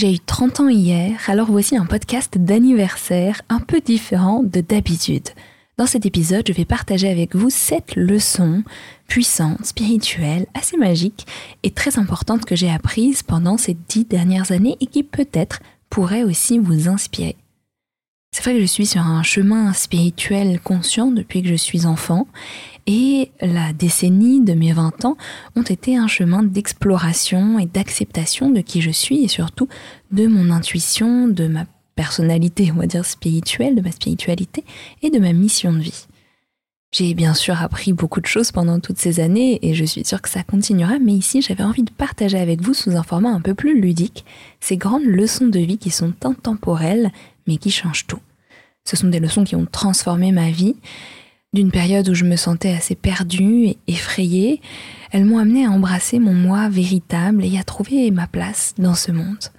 J'ai 0.00 0.14
eu 0.14 0.18
30 0.18 0.60
ans 0.60 0.68
hier, 0.70 1.20
alors 1.28 1.50
voici 1.50 1.76
un 1.76 1.84
podcast 1.84 2.38
d'anniversaire 2.38 3.42
un 3.50 3.60
peu 3.60 3.82
différent 3.82 4.42
de 4.42 4.62
d'habitude. 4.62 5.28
Dans 5.76 5.84
cet 5.84 6.06
épisode, 6.06 6.46
je 6.48 6.54
vais 6.54 6.64
partager 6.64 7.10
avec 7.10 7.36
vous 7.36 7.50
sept 7.50 7.96
leçons 7.96 8.62
puissantes, 9.08 9.66
spirituelles, 9.66 10.46
assez 10.54 10.78
magiques 10.78 11.26
et 11.64 11.70
très 11.70 11.98
importantes 11.98 12.46
que 12.46 12.56
j'ai 12.56 12.70
apprises 12.70 13.22
pendant 13.22 13.58
ces 13.58 13.76
dix 13.90 14.06
dernières 14.06 14.52
années 14.52 14.78
et 14.80 14.86
qui 14.86 15.02
peut-être 15.02 15.60
pourraient 15.90 16.24
aussi 16.24 16.58
vous 16.58 16.88
inspirer. 16.88 17.36
C'est 18.32 18.44
vrai 18.44 18.54
que 18.54 18.60
je 18.60 18.66
suis 18.66 18.86
sur 18.86 19.02
un 19.02 19.24
chemin 19.24 19.72
spirituel 19.72 20.60
conscient 20.60 21.10
depuis 21.10 21.42
que 21.42 21.48
je 21.48 21.56
suis 21.56 21.84
enfant 21.84 22.28
et 22.86 23.32
la 23.40 23.72
décennie 23.72 24.40
de 24.40 24.54
mes 24.54 24.72
20 24.72 25.04
ans 25.04 25.16
ont 25.56 25.62
été 25.62 25.96
un 25.96 26.06
chemin 26.06 26.44
d'exploration 26.44 27.58
et 27.58 27.66
d'acceptation 27.66 28.50
de 28.50 28.60
qui 28.60 28.82
je 28.82 28.92
suis 28.92 29.24
et 29.24 29.28
surtout 29.28 29.68
de 30.12 30.28
mon 30.28 30.50
intuition, 30.50 31.26
de 31.26 31.48
ma 31.48 31.66
personnalité, 31.96 32.70
on 32.72 32.78
va 32.78 32.86
dire 32.86 33.04
spirituelle, 33.04 33.74
de 33.74 33.82
ma 33.82 33.90
spiritualité 33.90 34.64
et 35.02 35.10
de 35.10 35.18
ma 35.18 35.32
mission 35.32 35.72
de 35.72 35.80
vie. 35.80 36.06
J'ai 36.92 37.14
bien 37.14 37.34
sûr 37.34 37.62
appris 37.62 37.92
beaucoup 37.92 38.20
de 38.20 38.26
choses 38.26 38.50
pendant 38.50 38.80
toutes 38.80 38.98
ces 38.98 39.20
années 39.20 39.60
et 39.62 39.74
je 39.74 39.84
suis 39.84 40.04
sûre 40.04 40.20
que 40.20 40.28
ça 40.28 40.42
continuera, 40.42 40.98
mais 40.98 41.12
ici 41.12 41.40
j'avais 41.40 41.62
envie 41.62 41.84
de 41.84 41.92
partager 41.92 42.38
avec 42.38 42.62
vous 42.62 42.74
sous 42.74 42.96
un 42.96 43.04
format 43.04 43.30
un 43.30 43.40
peu 43.40 43.54
plus 43.54 43.80
ludique 43.80 44.24
ces 44.58 44.76
grandes 44.76 45.04
leçons 45.04 45.46
de 45.46 45.60
vie 45.60 45.78
qui 45.78 45.90
sont 45.90 46.14
intemporelles 46.24 47.12
mais 47.46 47.56
qui 47.56 47.70
changent 47.70 48.06
tout. 48.06 48.20
Ce 48.84 48.96
sont 48.96 49.08
des 49.08 49.20
leçons 49.20 49.44
qui 49.44 49.56
ont 49.56 49.66
transformé 49.66 50.32
ma 50.32 50.50
vie. 50.50 50.76
D'une 51.52 51.70
période 51.70 52.08
où 52.08 52.14
je 52.14 52.24
me 52.24 52.36
sentais 52.36 52.72
assez 52.72 52.94
perdue 52.94 53.66
et 53.66 53.78
effrayée, 53.88 54.60
elles 55.10 55.24
m'ont 55.24 55.38
amené 55.38 55.66
à 55.66 55.70
embrasser 55.70 56.18
mon 56.18 56.32
moi 56.32 56.68
véritable 56.68 57.44
et 57.44 57.58
à 57.58 57.64
trouver 57.64 58.10
ma 58.10 58.26
place 58.26 58.74
dans 58.78 58.94
ce 58.94 59.10
monde. 59.10 59.50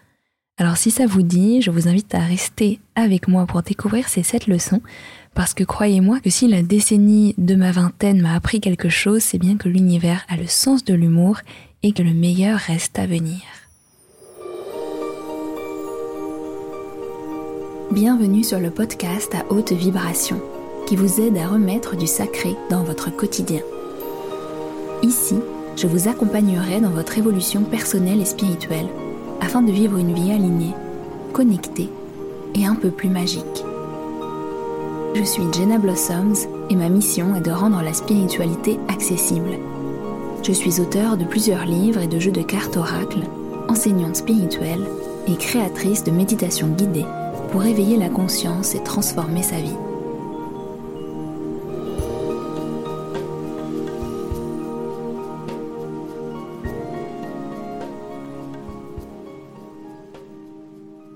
Alors 0.58 0.77
si 0.77 0.91
ça 0.91 1.05
vous 1.05 1.23
dit, 1.23 1.62
je 1.62 1.72
vous 1.72 1.88
invite 1.88 2.13
à 2.13 2.20
rester 2.20 2.80
avec 2.95 3.27
moi 3.27 3.45
pour 3.45 3.63
découvrir 3.63 4.08
ces 4.08 4.23
sept 4.23 4.48
leçons, 4.48 4.81
parce 5.33 5.53
que 5.53 5.64
croyez-moi 5.64 6.20
que 6.20 6.30
si 6.30 6.48
la 6.48 6.61
décennie 6.61 7.33
de 7.38 7.55
ma 7.55 7.72
vingtaine 7.72 8.22
m'a 8.22 8.36
appris 8.36 8.61
quelque 8.61 8.89
chose, 8.89 9.23
c'est 9.23 9.39
bien 9.39 9.58
que 9.58 9.70
l'univers 9.70 10.23
a 10.30 10.38
le 10.38 10.48
sens 10.48 10.86
de 10.86 10.94
l'humour 10.94 11.39
et 11.83 11.94
que 11.94 12.03
le 12.03 12.14
meilleur 12.14 12.59
reste 12.59 13.00
à 13.00 13.08
venir. 13.08 13.39
Bienvenue 17.92 18.45
sur 18.45 18.58
le 18.58 18.70
podcast 18.70 19.36
à 19.36 19.52
haute 19.52 19.73
vibration 19.73 20.39
qui 20.88 20.95
vous 20.95 21.20
aide 21.20 21.38
à 21.38 21.45
remettre 21.45 21.98
du 21.98 22.08
sacré 22.08 22.56
dans 22.70 22.83
votre 22.83 23.14
quotidien. 23.14 23.59
Ici, 25.03 25.36
je 25.75 25.88
vous 25.88 26.08
accompagnerai 26.08 26.80
dans 26.80 26.92
votre 26.92 27.17
évolution 27.17 27.64
personnelle 27.64 28.22
et 28.22 28.25
spirituelle 28.25 28.88
afin 29.42 29.61
de 29.61 29.73
vivre 29.73 29.98
une 29.98 30.14
vie 30.14 30.31
alignée, 30.31 30.73
connectée 31.33 31.89
et 32.56 32.66
un 32.66 32.75
peu 32.75 32.92
plus 32.92 33.09
magique. 33.09 33.66
Je 35.14 35.23
suis 35.26 35.44
Jenna 35.52 35.78
Blossoms 35.78 36.48
et 36.70 36.78
ma 36.78 36.88
mission 36.88 37.36
est 37.36 37.42
de 37.42 37.52
rendre 37.52 37.81
la 37.81 37.92
spiritualité 37.92 38.80
accessible. 38.88 39.59
Je 40.44 40.53
suis 40.53 40.80
auteur 40.80 41.17
de 41.17 41.26
plusieurs 41.26 41.66
livres 41.66 42.00
et 42.00 42.08
de 42.08 42.20
jeux 42.20 42.31
de 42.31 42.42
cartes 42.42 42.78
oracles, 42.78 43.28
enseignante 43.67 44.16
spirituelle 44.16 44.86
et 45.28 45.36
créatrice 45.36 46.05
de 46.05 46.11
méditation 46.11 46.67
guidée 46.67 47.05
pour 47.52 47.66
éveiller 47.66 47.97
la 47.97 48.09
conscience 48.09 48.75
et 48.75 48.83
transformer 48.83 49.44
sa 49.44 49.57
vie. 49.57 49.75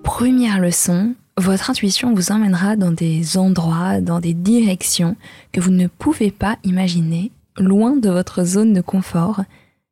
Première 0.04 0.60
leçon, 0.60 1.16
votre 1.38 1.70
intuition 1.70 2.14
vous 2.14 2.32
emmènera 2.32 2.76
dans 2.76 2.92
des 2.92 3.38
endroits, 3.38 4.02
dans 4.02 4.20
des 4.20 4.34
directions 4.34 5.16
que 5.52 5.62
vous 5.62 5.72
ne 5.72 5.88
pouvez 5.88 6.32
pas 6.32 6.58
imaginer, 6.64 7.32
loin 7.58 7.96
de 7.96 8.10
votre 8.10 8.44
zone 8.44 8.74
de 8.74 8.82
confort, 8.82 9.42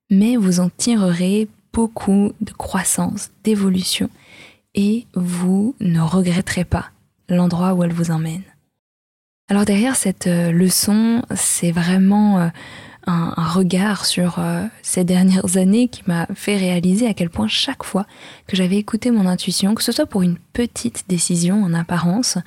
mais 0.09 0.35
vous 0.35 0.59
en 0.59 0.69
tirerez 0.69 1.47
beaucoup 1.73 2.31
de 2.41 2.51
croissance, 2.51 3.31
d'évolution 3.43 4.09
et 4.75 5.07
vous 5.13 5.75
ne 5.79 6.01
regretterez 6.01 6.65
pas 6.65 6.91
l'endroit 7.29 7.73
où 7.73 7.83
elle 7.83 7.93
vous 7.93 8.11
emmène. 8.11 8.43
Alors 9.49 9.65
derrière 9.65 9.95
cette 9.95 10.27
euh, 10.27 10.51
leçon, 10.51 11.21
c'est 11.35 11.71
vraiment 11.71 12.39
euh, 12.39 12.47
un, 13.05 13.33
regard 13.35 14.05
sur 14.05 14.39
euh, 14.39 14.65
ces 14.81 15.03
dernières 15.03 15.57
années 15.57 15.89
qui 15.89 16.01
m'a 16.07 16.27
fait 16.33 16.57
réaliser 16.57 17.07
à 17.07 17.13
quel 17.13 17.29
point 17.29 17.47
chaque 17.47 17.83
fois 17.83 18.05
que 18.47 18.55
j'avais 18.55 18.77
écouté 18.77 19.11
mon 19.11 19.27
intuition, 19.27 19.75
que 19.75 19.83
ce 19.83 19.91
soit 19.91 20.05
pour 20.05 20.21
une 20.21 20.37
petite 20.53 21.03
décision 21.09 21.61
en 21.63 21.73
apparence 21.73 22.37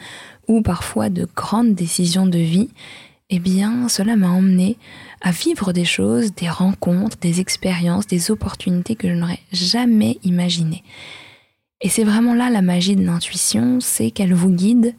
ou 0.48 0.62
parfois 0.62 1.10
de 1.10 1.28
grandes 1.36 1.74
décisions 1.74 2.26
de 2.26 2.38
vie, 2.38 2.70
eh 3.28 3.38
bien 3.38 3.88
cela 3.88 4.16
m'a 4.16 4.30
emmené 4.30 4.78
à 5.20 5.32
vivre 5.32 5.72
des 5.72 5.84
choses, 5.84 6.34
des 6.34 6.48
rencontres, 6.48 7.18
des 7.20 7.40
expériences, 7.40 8.06
des 8.06 8.30
opportunités 8.30 8.96
que 8.96 9.08
je 9.08 9.14
n'aurais 9.14 9.40
jamais 9.52 10.18
imaginées. 10.22 10.82
Et 11.80 11.88
c'est 11.88 12.04
vraiment 12.04 12.34
là 12.34 12.50
la 12.50 12.62
magie 12.62 12.96
de 12.96 13.04
l'intuition, 13.04 13.80
c'est 13.80 14.10
qu'elle 14.10 14.34
vous 14.34 14.50
guide 14.50 14.94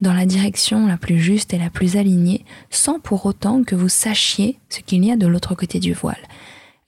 dans 0.00 0.12
la 0.12 0.26
direction 0.26 0.86
la 0.86 0.96
plus 0.96 1.18
juste 1.18 1.54
et 1.54 1.58
la 1.58 1.70
plus 1.70 1.96
alignée, 1.96 2.44
sans 2.70 2.98
pour 2.98 3.24
autant 3.26 3.62
que 3.62 3.74
vous 3.74 3.88
sachiez 3.88 4.58
ce 4.68 4.80
qu'il 4.80 5.04
y 5.04 5.10
a 5.10 5.16
de 5.16 5.26
l'autre 5.26 5.54
côté 5.54 5.78
du 5.78 5.94
voile. 5.94 6.22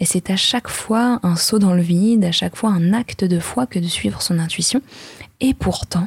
Et 0.00 0.04
c'est 0.04 0.31
à 0.31 0.37
chaque 0.37 0.69
fois 0.69 1.19
un 1.22 1.37
saut 1.37 1.59
dans 1.59 1.75
le 1.75 1.82
vide, 1.82 2.25
à 2.25 2.32
chaque 2.32 2.56
fois 2.56 2.71
un 2.71 2.93
acte 2.93 3.25
de 3.25 3.38
foi 3.38 3.66
que 3.66 3.78
de 3.78 3.87
suivre 3.87 4.22
son 4.22 4.38
intuition. 4.38 4.82
Et 5.41 5.54
pourtant, 5.54 6.06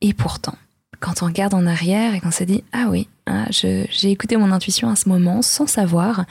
et 0.00 0.14
pourtant, 0.14 0.54
quand 1.02 1.22
on 1.22 1.26
regarde 1.26 1.52
en 1.52 1.66
arrière 1.66 2.14
et 2.14 2.20
qu'on 2.20 2.30
se 2.30 2.44
dit 2.44 2.62
ah 2.72 2.86
oui, 2.88 3.08
ah, 3.26 3.46
j'ai 3.50 4.10
écouté 4.10 4.36
mon 4.36 4.52
intuition 4.52 4.88
à 4.88 4.96
ce 4.96 5.08
moment 5.08 5.42
sans 5.42 5.66
savoir, 5.66 6.24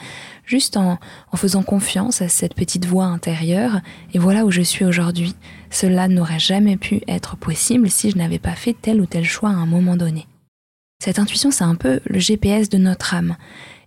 juste 0.46 0.76
en, 0.76 0.98
en 1.30 1.36
faisant 1.36 1.62
confiance 1.62 2.22
à 2.22 2.28
cette 2.28 2.54
petite 2.54 2.86
voix 2.86 3.04
intérieure, 3.04 3.80
et 4.14 4.18
voilà 4.18 4.44
où 4.44 4.50
je 4.50 4.62
suis 4.62 4.84
aujourd'hui. 4.84 5.36
Cela 5.70 6.08
n'aurait 6.08 6.38
jamais 6.38 6.76
pu 6.76 7.02
être 7.06 7.36
possible 7.36 7.90
si 7.90 8.10
je 8.10 8.16
n'avais 8.16 8.38
pas 8.38 8.54
fait 8.54 8.74
tel 8.80 9.00
ou 9.00 9.06
tel 9.06 9.24
choix 9.24 9.50
à 9.50 9.52
un 9.52 9.66
moment 9.66 9.96
donné. 9.96 10.26
Cette 11.04 11.18
intuition, 11.18 11.50
c'est 11.50 11.64
un 11.64 11.74
peu 11.74 12.00
le 12.06 12.18
GPS 12.18 12.68
de 12.68 12.78
notre 12.78 13.14
âme 13.14 13.36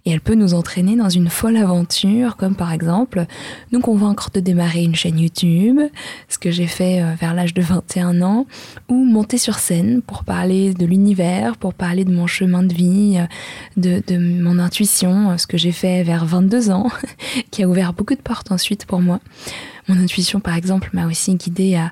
et 0.05 0.11
elle 0.11 0.21
peut 0.21 0.35
nous 0.35 0.53
entraîner 0.53 0.95
dans 0.95 1.09
une 1.09 1.29
folle 1.29 1.57
aventure, 1.57 2.38
comme 2.38 2.55
par 2.55 2.71
exemple 2.71 3.25
nous 3.71 3.79
convaincre 3.79 4.29
de 4.31 4.39
démarrer 4.39 4.83
une 4.83 4.95
chaîne 4.95 5.19
YouTube, 5.19 5.79
ce 6.29 6.38
que 6.38 6.51
j'ai 6.51 6.67
fait 6.67 7.01
euh, 7.01 7.16
vers 7.19 7.33
l'âge 7.33 7.53
de 7.53 7.61
21 7.61 8.21
ans, 8.21 8.45
ou 8.88 9.03
monter 9.03 9.38
sur 9.38 9.55
scène 9.55 10.01
pour 10.03 10.23
parler 10.23 10.73
de 10.73 10.85
l'univers, 10.85 11.57
pour 11.57 11.73
parler 11.73 12.05
de 12.05 12.13
mon 12.13 12.27
chemin 12.27 12.61
de 12.61 12.73
vie, 12.73 13.17
euh, 13.17 14.01
de, 14.07 14.17
mon 14.17 14.59
intuition, 14.59 15.31
euh, 15.31 15.38
ce 15.38 15.47
que 15.47 15.57
j'ai 15.57 15.71
fait 15.71 16.03
vers 16.03 16.25
22 16.25 16.69
ans, 16.69 16.91
qui 17.51 17.63
a 17.63 17.67
ouvert 17.67 17.93
beaucoup 17.93 18.16
de 18.16 18.22
portes 18.22 18.51
ensuite 18.51 18.85
pour 18.85 19.01
moi. 19.01 19.19
Mon 19.87 19.97
intuition, 19.97 20.39
par 20.39 20.55
exemple, 20.55 20.89
m'a 20.93 21.07
aussi 21.07 21.33
guidée 21.35 21.75
à 21.75 21.91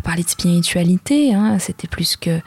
parler 0.00 0.22
de 0.22 0.28
spiritualité. 0.28 1.34
Hein. 1.34 1.58
C'était 1.58 1.88
plus 1.88 2.16
que 2.16 2.40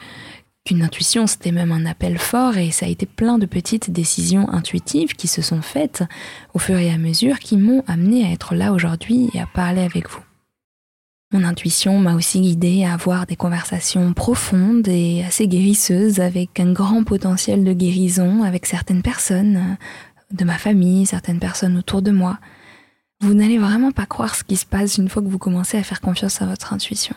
qu'une 0.66 0.82
intuition, 0.82 1.26
c'était 1.26 1.52
même 1.52 1.72
un 1.72 1.86
appel 1.86 2.18
fort 2.18 2.58
et 2.58 2.70
ça 2.70 2.86
a 2.86 2.88
été 2.88 3.06
plein 3.06 3.38
de 3.38 3.46
petites 3.46 3.90
décisions 3.90 4.50
intuitives 4.52 5.14
qui 5.14 5.28
se 5.28 5.40
sont 5.40 5.62
faites 5.62 6.02
au 6.52 6.58
fur 6.58 6.76
et 6.76 6.90
à 6.90 6.98
mesure 6.98 7.38
qui 7.38 7.56
m'ont 7.56 7.84
amené 7.86 8.26
à 8.26 8.32
être 8.32 8.54
là 8.54 8.72
aujourd'hui 8.72 9.30
et 9.32 9.40
à 9.40 9.46
parler 9.46 9.82
avec 9.82 10.10
vous. 10.10 10.20
Mon 11.32 11.44
intuition 11.44 11.98
m'a 11.98 12.14
aussi 12.14 12.40
guidée 12.40 12.84
à 12.84 12.92
avoir 12.92 13.26
des 13.26 13.36
conversations 13.36 14.12
profondes 14.12 14.88
et 14.88 15.24
assez 15.24 15.48
guérisseuses 15.48 16.20
avec 16.20 16.60
un 16.60 16.72
grand 16.72 17.04
potentiel 17.04 17.64
de 17.64 17.72
guérison 17.72 18.42
avec 18.42 18.66
certaines 18.66 19.02
personnes 19.02 19.76
de 20.32 20.44
ma 20.44 20.58
famille, 20.58 21.06
certaines 21.06 21.40
personnes 21.40 21.78
autour 21.78 22.02
de 22.02 22.10
moi. 22.10 22.38
Vous 23.20 23.34
n'allez 23.34 23.58
vraiment 23.58 23.92
pas 23.92 24.06
croire 24.06 24.34
ce 24.34 24.44
qui 24.44 24.56
se 24.56 24.66
passe 24.66 24.98
une 24.98 25.08
fois 25.08 25.22
que 25.22 25.28
vous 25.28 25.38
commencez 25.38 25.78
à 25.78 25.82
faire 25.82 26.00
confiance 26.00 26.42
à 26.42 26.46
votre 26.46 26.72
intuition. 26.72 27.16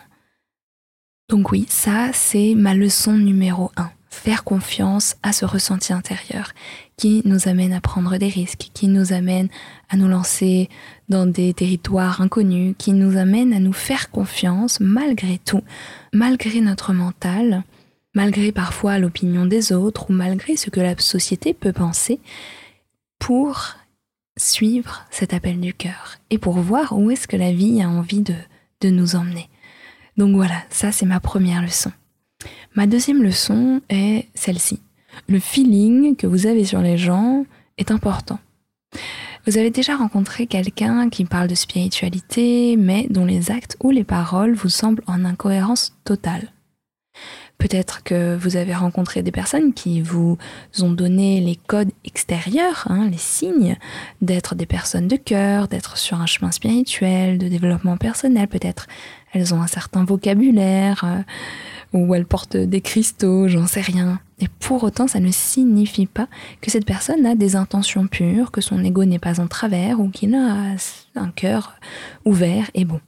Donc 1.30 1.52
oui, 1.52 1.64
ça 1.68 2.10
c'est 2.12 2.54
ma 2.56 2.74
leçon 2.74 3.12
numéro 3.12 3.70
un. 3.76 3.90
Faire 4.10 4.42
confiance 4.42 5.14
à 5.22 5.32
ce 5.32 5.44
ressenti 5.44 5.92
intérieur 5.92 6.50
qui 6.96 7.22
nous 7.24 7.46
amène 7.46 7.72
à 7.72 7.80
prendre 7.80 8.16
des 8.16 8.26
risques, 8.26 8.70
qui 8.74 8.88
nous 8.88 9.12
amène 9.12 9.48
à 9.88 9.96
nous 9.96 10.08
lancer 10.08 10.68
dans 11.08 11.26
des 11.26 11.54
territoires 11.54 12.20
inconnus, 12.20 12.74
qui 12.76 12.92
nous 12.92 13.16
amène 13.16 13.52
à 13.52 13.60
nous 13.60 13.72
faire 13.72 14.10
confiance 14.10 14.80
malgré 14.80 15.38
tout, 15.38 15.62
malgré 16.12 16.60
notre 16.60 16.92
mental, 16.92 17.62
malgré 18.12 18.50
parfois 18.50 18.98
l'opinion 18.98 19.46
des 19.46 19.72
autres 19.72 20.10
ou 20.10 20.12
malgré 20.12 20.56
ce 20.56 20.68
que 20.68 20.80
la 20.80 20.98
société 20.98 21.54
peut 21.54 21.72
penser, 21.72 22.18
pour 23.20 23.76
suivre 24.36 25.06
cet 25.12 25.32
appel 25.32 25.60
du 25.60 25.74
cœur 25.74 26.16
et 26.30 26.38
pour 26.38 26.58
voir 26.58 26.98
où 26.98 27.12
est-ce 27.12 27.28
que 27.28 27.36
la 27.36 27.52
vie 27.52 27.80
a 27.80 27.88
envie 27.88 28.22
de, 28.22 28.34
de 28.80 28.90
nous 28.90 29.14
emmener. 29.14 29.48
Donc 30.20 30.34
voilà, 30.34 30.62
ça 30.68 30.92
c'est 30.92 31.06
ma 31.06 31.18
première 31.18 31.62
leçon. 31.62 31.90
Ma 32.74 32.86
deuxième 32.86 33.22
leçon 33.22 33.80
est 33.88 34.28
celle-ci. 34.34 34.78
Le 35.30 35.40
feeling 35.40 36.14
que 36.14 36.26
vous 36.26 36.46
avez 36.46 36.66
sur 36.66 36.82
les 36.82 36.98
gens 36.98 37.46
est 37.78 37.90
important. 37.90 38.38
Vous 39.46 39.56
avez 39.56 39.70
déjà 39.70 39.96
rencontré 39.96 40.46
quelqu'un 40.46 41.08
qui 41.08 41.24
parle 41.24 41.48
de 41.48 41.54
spiritualité, 41.54 42.76
mais 42.76 43.06
dont 43.08 43.24
les 43.24 43.50
actes 43.50 43.78
ou 43.82 43.88
les 43.88 44.04
paroles 44.04 44.52
vous 44.52 44.68
semblent 44.68 45.02
en 45.06 45.24
incohérence 45.24 45.96
totale. 46.04 46.52
Peut-être 47.60 48.02
que 48.02 48.36
vous 48.36 48.56
avez 48.56 48.74
rencontré 48.74 49.22
des 49.22 49.30
personnes 49.30 49.74
qui 49.74 50.00
vous 50.00 50.38
ont 50.80 50.90
donné 50.90 51.42
les 51.42 51.56
codes 51.56 51.92
extérieurs, 52.06 52.86
hein, 52.88 53.08
les 53.10 53.18
signes 53.18 53.76
d'être 54.22 54.54
des 54.54 54.64
personnes 54.64 55.08
de 55.08 55.16
cœur, 55.16 55.68
d'être 55.68 55.98
sur 55.98 56.18
un 56.18 56.26
chemin 56.26 56.52
spirituel, 56.52 57.36
de 57.36 57.48
développement 57.48 57.98
personnel. 57.98 58.48
Peut-être 58.48 58.86
elles 59.32 59.54
ont 59.54 59.62
un 59.62 59.66
certain 59.66 60.04
vocabulaire, 60.04 61.04
euh, 61.04 61.22
ou 61.92 62.14
elles 62.14 62.26
portent 62.26 62.56
des 62.56 62.80
cristaux, 62.80 63.48
j'en 63.48 63.66
sais 63.66 63.80
rien. 63.80 64.20
Et 64.38 64.48
pour 64.60 64.84
autant, 64.84 65.08
ça 65.08 65.20
ne 65.20 65.30
signifie 65.30 66.06
pas 66.06 66.28
que 66.60 66.70
cette 66.70 66.86
personne 66.86 67.26
a 67.26 67.34
des 67.34 67.56
intentions 67.56 68.06
pures, 68.06 68.52
que 68.52 68.60
son 68.60 68.82
ego 68.84 69.04
n'est 69.04 69.18
pas 69.18 69.40
en 69.40 69.48
travers, 69.48 70.00
ou 70.00 70.08
qu'il 70.08 70.34
a 70.34 70.76
un 71.16 71.30
cœur 71.30 71.74
ouvert 72.24 72.70
et 72.74 72.84
bon. 72.84 73.00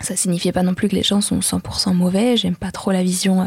Ça 0.00 0.14
signifiait 0.14 0.52
pas 0.52 0.62
non 0.62 0.74
plus 0.74 0.88
que 0.88 0.94
les 0.94 1.02
gens 1.02 1.20
sont 1.20 1.40
100% 1.40 1.92
mauvais. 1.92 2.36
J'aime 2.36 2.54
pas 2.54 2.70
trop 2.70 2.92
la 2.92 3.02
vision 3.02 3.42
euh, 3.42 3.46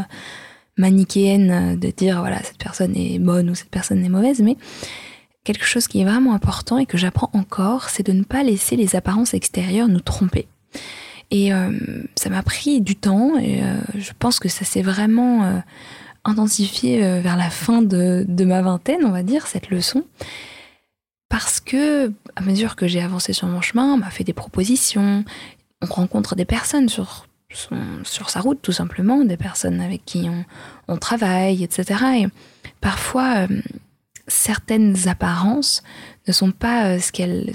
manichéenne 0.77 1.51
euh, 1.51 1.75
de 1.77 1.89
dire 1.91 2.19
voilà 2.19 2.43
cette 2.43 2.57
personne 2.57 2.93
est 2.95 3.19
bonne 3.19 3.49
ou 3.49 3.55
cette 3.55 3.69
personne 3.69 4.03
est 4.03 4.09
mauvaise, 4.09 4.41
mais 4.41 4.57
quelque 5.45 5.65
chose 5.65 5.87
qui 5.87 6.01
est 6.01 6.05
vraiment 6.05 6.33
important 6.33 6.77
et 6.77 6.85
que 6.85 6.97
j'apprends 6.97 7.29
encore, 7.33 7.89
c'est 7.89 8.05
de 8.05 8.11
ne 8.11 8.23
pas 8.23 8.43
laisser 8.43 8.75
les 8.75 8.95
apparences 8.97 9.33
extérieures 9.33 9.87
nous 9.87 10.01
tromper. 10.01 10.47
Et 11.31 11.53
euh, 11.53 11.71
ça 12.15 12.29
m'a 12.29 12.43
pris 12.43 12.81
du 12.81 12.95
temps 12.95 13.37
et 13.39 13.61
je 13.95 14.11
pense 14.19 14.39
que 14.39 14.49
ça 14.49 14.65
s'est 14.65 14.81
vraiment 14.81 15.63
intensifié 16.25 16.99
vers 17.21 17.37
la 17.37 17.49
fin 17.49 17.81
de, 17.81 18.25
ma 18.43 18.61
vingtaine, 18.61 19.05
on 19.05 19.11
va 19.11 19.23
dire, 19.23 19.47
cette 19.47 19.69
leçon. 19.69 20.03
Parce 21.29 21.61
que, 21.61 22.11
à 22.35 22.41
mesure 22.41 22.75
que 22.75 22.87
j'ai 22.87 23.01
avancé 23.01 23.31
sur 23.31 23.47
mon 23.47 23.61
chemin, 23.61 23.93
on 23.93 23.97
m'a 23.97 24.09
fait 24.09 24.25
des 24.25 24.33
propositions, 24.33 25.23
on 25.81 25.85
rencontre 25.85 26.35
des 26.35 26.43
personnes 26.43 26.89
sur, 26.89 27.25
sur 28.03 28.29
sa 28.29 28.39
route, 28.39 28.61
tout 28.61 28.71
simplement, 28.71 29.23
des 29.23 29.37
personnes 29.37 29.81
avec 29.81 30.03
qui 30.05 30.27
on, 30.87 30.97
travaille, 30.97 31.63
etc. 31.63 32.03
Et 32.19 32.27
parfois, 32.81 33.47
euh, 33.49 33.61
certaines 34.27 35.07
apparences 35.07 35.83
ne 36.27 36.33
sont 36.33 36.51
pas 36.51 36.87
euh, 36.87 36.99
ce 36.99 37.11
qu'elles 37.11 37.51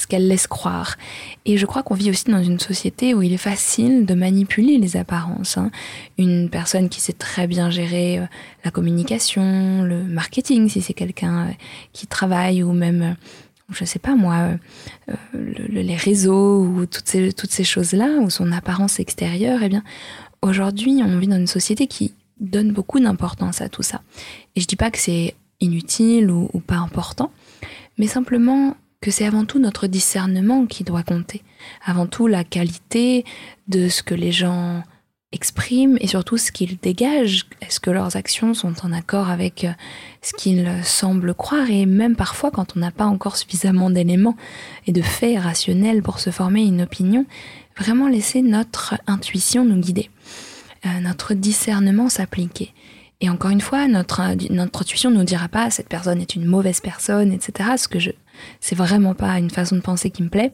ce 0.00 0.06
qu'elles 0.06 0.26
laissent 0.26 0.46
croire. 0.46 0.96
Et 1.44 1.56
je 1.58 1.66
crois 1.66 1.82
qu'on 1.82 1.94
vit 1.94 2.10
aussi 2.10 2.24
dans 2.24 2.42
une 2.42 2.58
société 2.58 3.14
où 3.14 3.22
il 3.22 3.32
est 3.32 3.38
facile 3.38 4.06
de 4.06 4.14
manipuler 4.14 4.78
les 4.78 4.96
apparences. 4.96 5.58
Hein. 5.58 5.70
Une 6.18 6.48
personne 6.48 6.88
qui 6.88 7.00
sait 7.00 7.12
très 7.12 7.46
bien 7.46 7.70
gérer 7.70 8.18
euh, 8.18 8.26
la 8.64 8.70
communication, 8.70 9.82
le 9.82 10.02
marketing, 10.04 10.68
si 10.68 10.80
c'est 10.80 10.94
quelqu'un 10.94 11.48
qui 11.92 12.06
travaille, 12.06 12.62
ou 12.62 12.72
même 12.72 13.16
je 13.72 13.84
sais 13.84 13.98
pas 13.98 14.16
moi, 14.16 14.56
euh, 15.08 15.14
les 15.68 15.96
réseaux 15.96 16.64
ou 16.64 16.86
toutes 16.86 17.08
ces, 17.08 17.32
toutes 17.32 17.52
ces 17.52 17.64
choses-là, 17.64 18.18
ou 18.20 18.30
son 18.30 18.52
apparence 18.52 18.98
extérieure, 18.98 19.60
eh 19.62 19.68
bien, 19.68 19.84
aujourd'hui, 20.42 21.00
on 21.04 21.18
vit 21.18 21.28
dans 21.28 21.36
une 21.36 21.46
société 21.46 21.86
qui 21.86 22.14
donne 22.40 22.72
beaucoup 22.72 22.98
d'importance 22.98 23.60
à 23.60 23.68
tout 23.68 23.82
ça. 23.82 24.00
Et 24.56 24.60
je 24.60 24.66
dis 24.66 24.76
pas 24.76 24.90
que 24.90 24.98
c'est 24.98 25.34
inutile 25.60 26.30
ou 26.30 26.48
pas 26.66 26.76
important, 26.76 27.30
mais 27.98 28.06
simplement 28.06 28.76
que 29.00 29.10
c'est 29.10 29.26
avant 29.26 29.44
tout 29.44 29.58
notre 29.58 29.86
discernement 29.86 30.66
qui 30.66 30.84
doit 30.84 31.02
compter, 31.02 31.42
avant 31.84 32.06
tout 32.06 32.26
la 32.26 32.44
qualité 32.44 33.24
de 33.68 33.88
ce 33.88 34.02
que 34.02 34.14
les 34.14 34.32
gens 34.32 34.82
expriment 35.32 35.96
et 36.00 36.06
surtout 36.06 36.36
ce 36.36 36.50
qu'ils 36.52 36.76
dégagent. 36.78 37.46
Est-ce 37.62 37.80
que 37.80 37.90
leurs 37.90 38.16
actions 38.16 38.52
sont 38.52 38.74
en 38.82 38.92
accord 38.92 39.30
avec 39.30 39.64
euh, 39.64 39.72
ce 40.22 40.32
qu'ils 40.34 40.68
semblent 40.82 41.34
croire? 41.34 41.70
Et 41.70 41.86
même 41.86 42.16
parfois 42.16 42.50
quand 42.50 42.76
on 42.76 42.80
n'a 42.80 42.90
pas 42.90 43.06
encore 43.06 43.36
suffisamment 43.36 43.90
d'éléments 43.90 44.36
et 44.86 44.92
de 44.92 45.02
faits 45.02 45.38
rationnels 45.38 46.02
pour 46.02 46.18
se 46.18 46.30
former 46.30 46.62
une 46.62 46.82
opinion, 46.82 47.26
vraiment 47.78 48.08
laisser 48.08 48.42
notre 48.42 48.96
intuition 49.06 49.64
nous 49.64 49.80
guider, 49.80 50.10
euh, 50.84 51.00
notre 51.00 51.34
discernement 51.34 52.08
s'appliquer. 52.08 52.74
Et 53.22 53.28
encore 53.28 53.50
une 53.50 53.60
fois, 53.60 53.86
notre, 53.86 54.22
notre 54.50 54.80
intuition 54.80 55.10
ne 55.10 55.16
nous 55.16 55.24
dira 55.24 55.48
pas 55.48 55.70
cette 55.70 55.88
personne 55.88 56.20
est 56.20 56.34
une 56.34 56.46
mauvaise 56.46 56.80
personne, 56.80 57.32
etc. 57.32 57.70
Ce 57.76 57.86
que 57.86 57.98
je, 57.98 58.10
c'est 58.60 58.76
vraiment 58.76 59.14
pas 59.14 59.38
une 59.38 59.50
façon 59.50 59.76
de 59.76 59.80
penser 59.80 60.10
qui 60.10 60.22
me 60.22 60.28
plaît. 60.28 60.52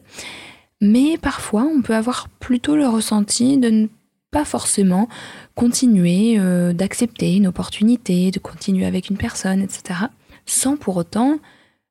Mais 0.81 1.17
parfois, 1.17 1.63
on 1.63 1.81
peut 1.81 1.95
avoir 1.95 2.29
plutôt 2.29 2.75
le 2.75 2.87
ressenti 2.87 3.57
de 3.57 3.69
ne 3.69 3.87
pas 4.31 4.45
forcément 4.45 5.07
continuer 5.55 6.37
euh, 6.37 6.73
d'accepter 6.73 7.35
une 7.35 7.47
opportunité, 7.47 8.31
de 8.31 8.39
continuer 8.39 8.85
avec 8.85 9.09
une 9.09 9.17
personne, 9.17 9.61
etc. 9.61 9.99
Sans 10.45 10.77
pour 10.77 10.97
autant 10.97 11.39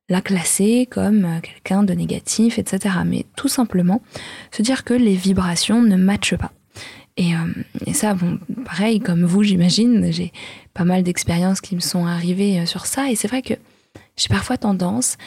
la 0.09 0.21
classer 0.21 0.87
comme 0.89 1.25
euh, 1.25 1.39
quelqu'un 1.41 1.83
de 1.83 1.93
négatif, 1.93 2.59
etc. 2.59 2.95
Mais 3.05 3.25
tout 3.35 3.49
simplement 3.49 4.01
se 4.51 4.61
dire 4.61 4.83
que 4.83 4.93
les 4.93 5.15
vibrations 5.15 5.81
ne 5.81 5.95
matchent 5.95 6.37
pas. 6.37 6.53
Et, 7.17 7.33
euh, 7.33 7.39
et 7.87 7.93
ça, 7.93 8.13
bon, 8.13 8.39
pareil, 8.63 8.99
comme 8.99 9.25
vous, 9.25 9.43
j'imagine, 9.43 10.11
j'ai 10.11 10.31
pas 10.73 10.85
mal 10.85 11.01
d'expériences 11.01 11.61
qui 11.61 11.75
me 11.75 11.81
sont 11.81 12.05
arrivées 12.05 12.65
sur 12.67 12.85
ça. 12.85 13.09
Et 13.09 13.15
c'est 13.15 13.27
vrai 13.27 13.41
que 13.41 13.55
j'ai 14.15 14.29
parfois 14.29 14.57
tendance 14.57 15.17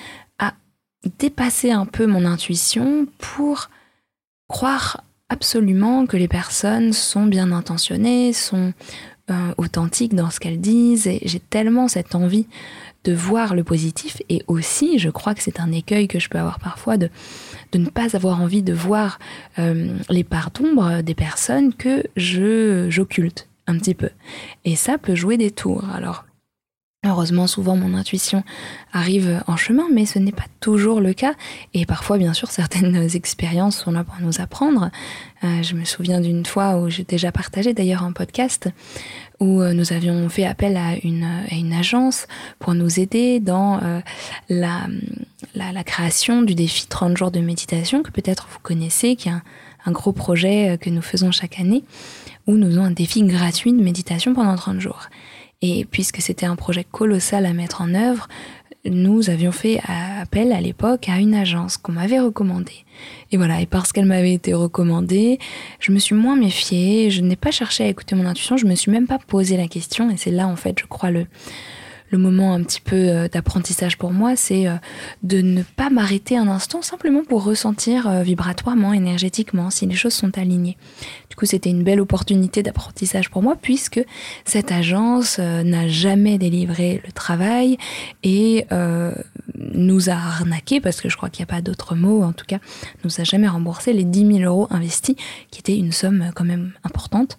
dépasser 1.19 1.71
un 1.71 1.87
peu 1.87 2.07
mon 2.07 2.25
intuition 2.25 3.07
pour 3.19 3.71
croire 4.49 5.05
absolument 5.29 6.07
que 6.07 6.17
les 6.17 6.29
personnes 6.29 6.93
sont 6.93 7.27
bien 7.27 7.53
intentionnées, 7.53 8.33
sont 8.33 8.73
euh, 9.31 9.55
authentiques 9.59 10.15
dans 10.15 10.31
ce 10.31 10.41
qu'elles 10.41 10.61
disent, 10.61 11.07
et 11.07 11.21
j'ai 11.25 11.39
tellement 11.39 11.89
cette 11.89 12.15
envie 12.15 12.47
de 13.05 13.15
voir 13.15 13.55
le 13.55 13.65
positif, 13.65 14.21
et 14.29 14.43
aussi 14.47 14.99
je 14.99 15.09
crois 15.09 15.35
que 15.35 15.43
c'est 15.43 15.61
un 15.61 15.73
écueil 15.73 16.09
que 16.09 16.19
je 16.19 16.29
peux 16.29 16.39
avoir 16.39 16.59
parfois 16.59 16.97
de, 16.97 17.09
ne 17.75 17.89
pas 17.89 18.17
avoir 18.17 18.43
envie 18.43 18.63
de 18.63 18.75
voir 18.75 19.19
euh, 19.59 19.97
les 20.11 20.25
parts 20.25 20.51
d'ombre 20.51 21.01
des 21.03 21.15
personnes 21.15 21.73
que 21.73 22.03
je 22.17 22.89
j'occulte 22.91 23.49
un 23.69 23.79
petit 23.79 23.95
peu. 23.95 24.11
Et 24.65 24.77
ça 24.77 24.99
peut 24.99 25.15
jouer 25.15 25.37
des 25.37 25.53
tours. 25.53 25.85
Alors 25.95 26.25
Heureusement, 27.03 27.47
souvent 27.47 27.77
mon 27.77 27.95
intuition 27.95 28.45
arrive 28.93 29.43
en 29.47 29.57
chemin, 29.57 29.87
mais 29.91 30.05
ce 30.05 30.19
n'est 30.19 30.33
pas 30.33 30.45
toujours 30.61 31.01
le 31.01 31.15
cas. 31.15 31.33
Et 31.73 31.87
parfois, 31.87 32.19
bien 32.19 32.35
sûr, 32.35 32.51
certaines 32.51 32.95
expériences 33.15 33.79
sont 33.79 33.93
là 33.93 34.05
pour 34.05 34.17
nous 34.21 34.43
apprendre. 34.43 34.91
Euh, 35.43 35.63
je 35.63 35.77
me 35.77 35.85
souviens 35.87 36.21
d'une 36.21 36.45
fois 36.45 36.77
où 36.77 36.91
j'ai 36.91 37.05
déjà 37.05 37.33
partagé 37.33 37.73
d'ailleurs 37.73 38.03
un 38.03 38.13
podcast 38.13 38.69
où 39.39 39.63
euh, 39.63 39.73
nous 39.73 39.95
avions 39.95 40.29
fait 40.29 40.45
appel 40.45 40.77
à 40.77 40.97
une, 41.03 41.73
agence 41.73 42.27
pour 42.59 42.75
nous 42.75 43.01
aider 43.01 43.41
dans 43.41 43.83
euh, 43.83 44.01
la, 44.51 45.85
création 45.85 46.43
du 46.43 46.55
défi 46.55 46.87
30 46.87 47.17
jours 47.17 47.31
de 47.31 47.41
méditation 47.41 48.03
que 48.03 48.11
peut-être 48.11 48.47
vous 48.53 48.59
connaissez, 48.63 49.17
qui 49.17 49.31
est 49.31 49.33
un, 49.33 49.43
un 49.87 49.93
gros 49.93 50.13
projet 50.13 50.77
que 50.79 50.91
nous 50.91 51.01
faisons 51.01 51.31
chaque 51.33 51.61
année, 51.61 51.83
où 52.47 52.57
nous 52.57 52.77
avons 52.77 52.85
un 52.85 52.91
défi 52.91 53.23
gratuit 53.23 53.73
de 53.73 53.83
méditation 53.83 54.35
pendant 54.35 54.55
30 54.55 54.81
jours. 54.81 55.09
Et 55.63 55.85
puisque 55.85 56.21
c'était 56.21 56.47
un 56.47 56.57
projet 56.57 56.85
colossal 56.85 57.45
à 57.45 57.53
mettre 57.53 57.83
en 57.83 57.95
œuvre, 57.95 58.29
nous 58.87 59.29
avions 59.29 59.53
fait 59.53 59.81
appel 59.87 60.53
à 60.53 60.61
l'époque 60.61 61.09
à 61.09 61.19
une 61.19 61.35
agence 61.35 61.77
qu'on 61.77 61.93
m'avait 61.93 62.21
recommandée. 62.21 62.85
Et 63.31 63.37
voilà, 63.37 63.61
et 63.61 63.67
parce 63.67 63.93
qu'elle 63.93 64.07
m'avait 64.07 64.33
été 64.33 64.55
recommandée, 64.55 65.39
je 65.79 65.93
me 65.93 65.99
suis 65.99 66.15
moins 66.15 66.37
méfiée, 66.37 67.11
je 67.11 67.21
n'ai 67.21 67.37
pas 67.37 67.51
cherché 67.51 67.85
à 67.85 67.89
écouter 67.89 68.15
mon 68.15 68.25
intuition, 68.25 68.57
je 68.57 68.67
me 68.67 68.75
suis 68.75 68.91
même 68.91 69.07
pas 69.07 69.19
posé 69.19 69.57
la 69.57 69.69
question, 69.69 70.11
et 70.11 70.17
c'est 70.17 70.31
là 70.31 70.49
en 70.49 70.57
fait, 70.57 70.79
je 70.81 70.87
crois, 70.87 71.11
le, 71.11 71.27
le 72.11 72.19
moment 72.19 72.55
un 72.55 72.63
petit 72.63 72.81
peu 72.81 72.97
euh, 72.97 73.29
d'apprentissage 73.29 73.97
pour 73.97 74.13
moi, 74.13 74.37
c'est 74.37 74.67
euh, 74.67 74.75
de 75.23 75.41
ne 75.41 75.63
pas 75.63 75.91
m'arrêter 75.91 76.37
un 76.37 76.49
instant 76.49 76.83
simplement 76.83 77.23
pour 77.25 77.45
ressentir 77.45 78.09
euh, 78.09 78.23
vibratoirement, 78.23 78.93
énergétiquement, 78.93 79.71
si 79.71 79.87
les 79.87 79.95
choses 79.95 80.15
sont 80.15 80.37
alignées. 80.37 80.77
Du 81.31 81.37
coup, 81.37 81.47
c'était 81.47 81.71
une 81.71 81.85
belle 81.85 82.01
opportunité 82.01 82.63
d'apprentissage 82.63 83.31
pour 83.31 83.43
moi 83.43 83.57
puisque 83.61 84.01
cette 84.45 84.73
agence 84.73 85.39
n'a 85.39 85.89
jamais 85.89 86.39
délivré 86.39 87.01
le 87.07 87.13
travail 87.13 87.79
et 88.25 88.67
nous 89.55 90.11
a 90.11 90.15
arnaqué, 90.15 90.81
parce 90.81 91.01
que 91.01 91.09
je 91.09 91.17
crois 91.17 91.31
qu'il 91.31 91.45
n'y 91.45 91.51
a 91.51 91.55
pas 91.55 91.63
d'autre 91.63 91.95
mot, 91.95 92.23
en 92.23 92.33
tout 92.33 92.45
cas, 92.47 92.59
nous 93.05 93.21
a 93.21 93.25
jamais 93.25 93.49
remboursé 93.49 93.93
les 93.93 94.05
10 94.05 94.39
000 94.39 94.39
euros 94.41 94.67
investis, 94.71 95.15
qui 95.51 95.61
était 95.61 95.77
une 95.77 95.93
somme 95.93 96.33
quand 96.35 96.45
même 96.45 96.73
importante, 96.85 97.39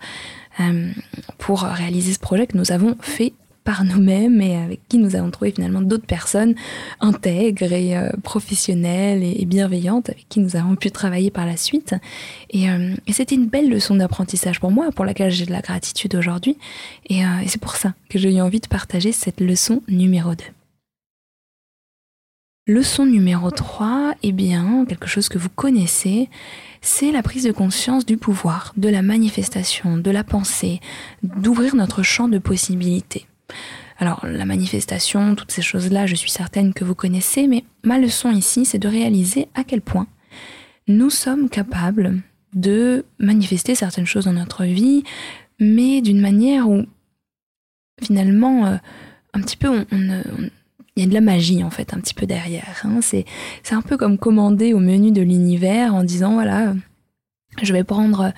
pour 1.37 1.61
réaliser 1.61 2.13
ce 2.13 2.19
projet 2.19 2.47
que 2.47 2.57
nous 2.57 2.71
avons 2.71 2.95
fait 3.01 3.33
par 3.63 3.83
nous-mêmes 3.83 4.41
et 4.41 4.55
avec 4.55 4.79
qui 4.87 4.97
nous 4.97 5.15
avons 5.15 5.29
trouvé 5.29 5.51
finalement 5.51 5.81
d'autres 5.81 6.05
personnes 6.05 6.55
intègres 6.99 7.71
et 7.71 7.95
euh, 7.95 8.09
professionnelles 8.23 9.23
et, 9.23 9.45
bienveillantes 9.45 10.09
avec 10.09 10.27
qui 10.29 10.39
nous 10.39 10.55
avons 10.55 10.75
pu 10.75 10.91
travailler 10.91 11.31
par 11.31 11.45
la 11.45 11.57
suite. 11.57 11.95
Et, 12.49 12.69
euh, 12.69 12.95
c'était 13.09 13.35
une 13.35 13.47
belle 13.47 13.69
leçon 13.69 13.95
d'apprentissage 13.95 14.59
pour 14.59 14.71
moi, 14.71 14.91
pour 14.91 15.05
laquelle 15.05 15.31
j'ai 15.31 15.45
de 15.45 15.51
la 15.51 15.61
gratitude 15.61 16.15
aujourd'hui. 16.15 16.57
Et, 17.09 17.25
euh, 17.25 17.39
et 17.43 17.47
c'est 17.47 17.61
pour 17.61 17.75
ça 17.75 17.93
que 18.09 18.17
j'ai 18.17 18.33
eu 18.33 18.41
envie 18.41 18.59
de 18.59 18.67
partager 18.67 19.11
cette 19.11 19.41
leçon 19.41 19.81
numéro 19.87 20.35
2. 20.35 20.43
Leçon 22.67 23.05
numéro 23.05 23.49
3, 23.49 24.13
eh 24.21 24.31
bien, 24.31 24.85
quelque 24.87 25.07
chose 25.07 25.29
que 25.29 25.39
vous 25.39 25.49
connaissez, 25.49 26.29
c'est 26.81 27.11
la 27.11 27.23
prise 27.23 27.43
de 27.43 27.51
conscience 27.51 28.05
du 28.05 28.17
pouvoir, 28.17 28.73
de 28.77 28.87
la 28.87 29.01
manifestation, 29.01 29.97
de 29.97 30.11
la 30.11 30.23
pensée, 30.23 30.79
d'ouvrir 31.23 31.75
notre 31.75 32.03
champ 32.03 32.27
de 32.27 32.37
possibilités. 32.37 33.25
Alors 33.97 34.25
la 34.25 34.45
manifestation, 34.45 35.35
toutes 35.35 35.51
ces 35.51 35.61
choses-là, 35.61 36.07
je 36.07 36.15
suis 36.15 36.31
certaine 36.31 36.73
que 36.73 36.83
vous 36.83 36.95
connaissez, 36.95 37.47
mais 37.47 37.63
ma 37.83 37.99
leçon 37.99 38.31
ici, 38.31 38.65
c'est 38.65 38.79
de 38.79 38.87
réaliser 38.87 39.47
à 39.53 39.63
quel 39.63 39.81
point 39.81 40.07
nous 40.87 41.09
sommes 41.09 41.49
capables 41.49 42.21
de 42.53 43.05
manifester 43.19 43.75
certaines 43.75 44.05
choses 44.05 44.25
dans 44.25 44.33
notre 44.33 44.65
vie, 44.65 45.03
mais 45.59 46.01
d'une 46.01 46.19
manière 46.19 46.69
où 46.69 46.85
finalement, 48.01 48.65
euh, 48.65 48.77
un 49.33 49.41
petit 49.41 49.57
peu, 49.57 49.85
on, 49.91 50.21
il 50.95 51.03
y 51.03 51.05
a 51.05 51.09
de 51.09 51.13
la 51.13 51.21
magie 51.21 51.63
en 51.63 51.69
fait 51.69 51.93
un 51.93 51.99
petit 51.99 52.13
peu 52.13 52.25
derrière. 52.25 52.81
Hein. 52.83 52.99
C'est, 53.01 53.25
c'est 53.63 53.75
un 53.75 53.81
peu 53.81 53.97
comme 53.97 54.17
commander 54.17 54.73
au 54.73 54.79
menu 54.79 55.11
de 55.11 55.21
l'univers 55.21 55.95
en 55.95 56.03
disant 56.03 56.33
voilà, 56.33 56.73
je 57.61 57.73
vais 57.73 57.83
prendre 57.83 58.33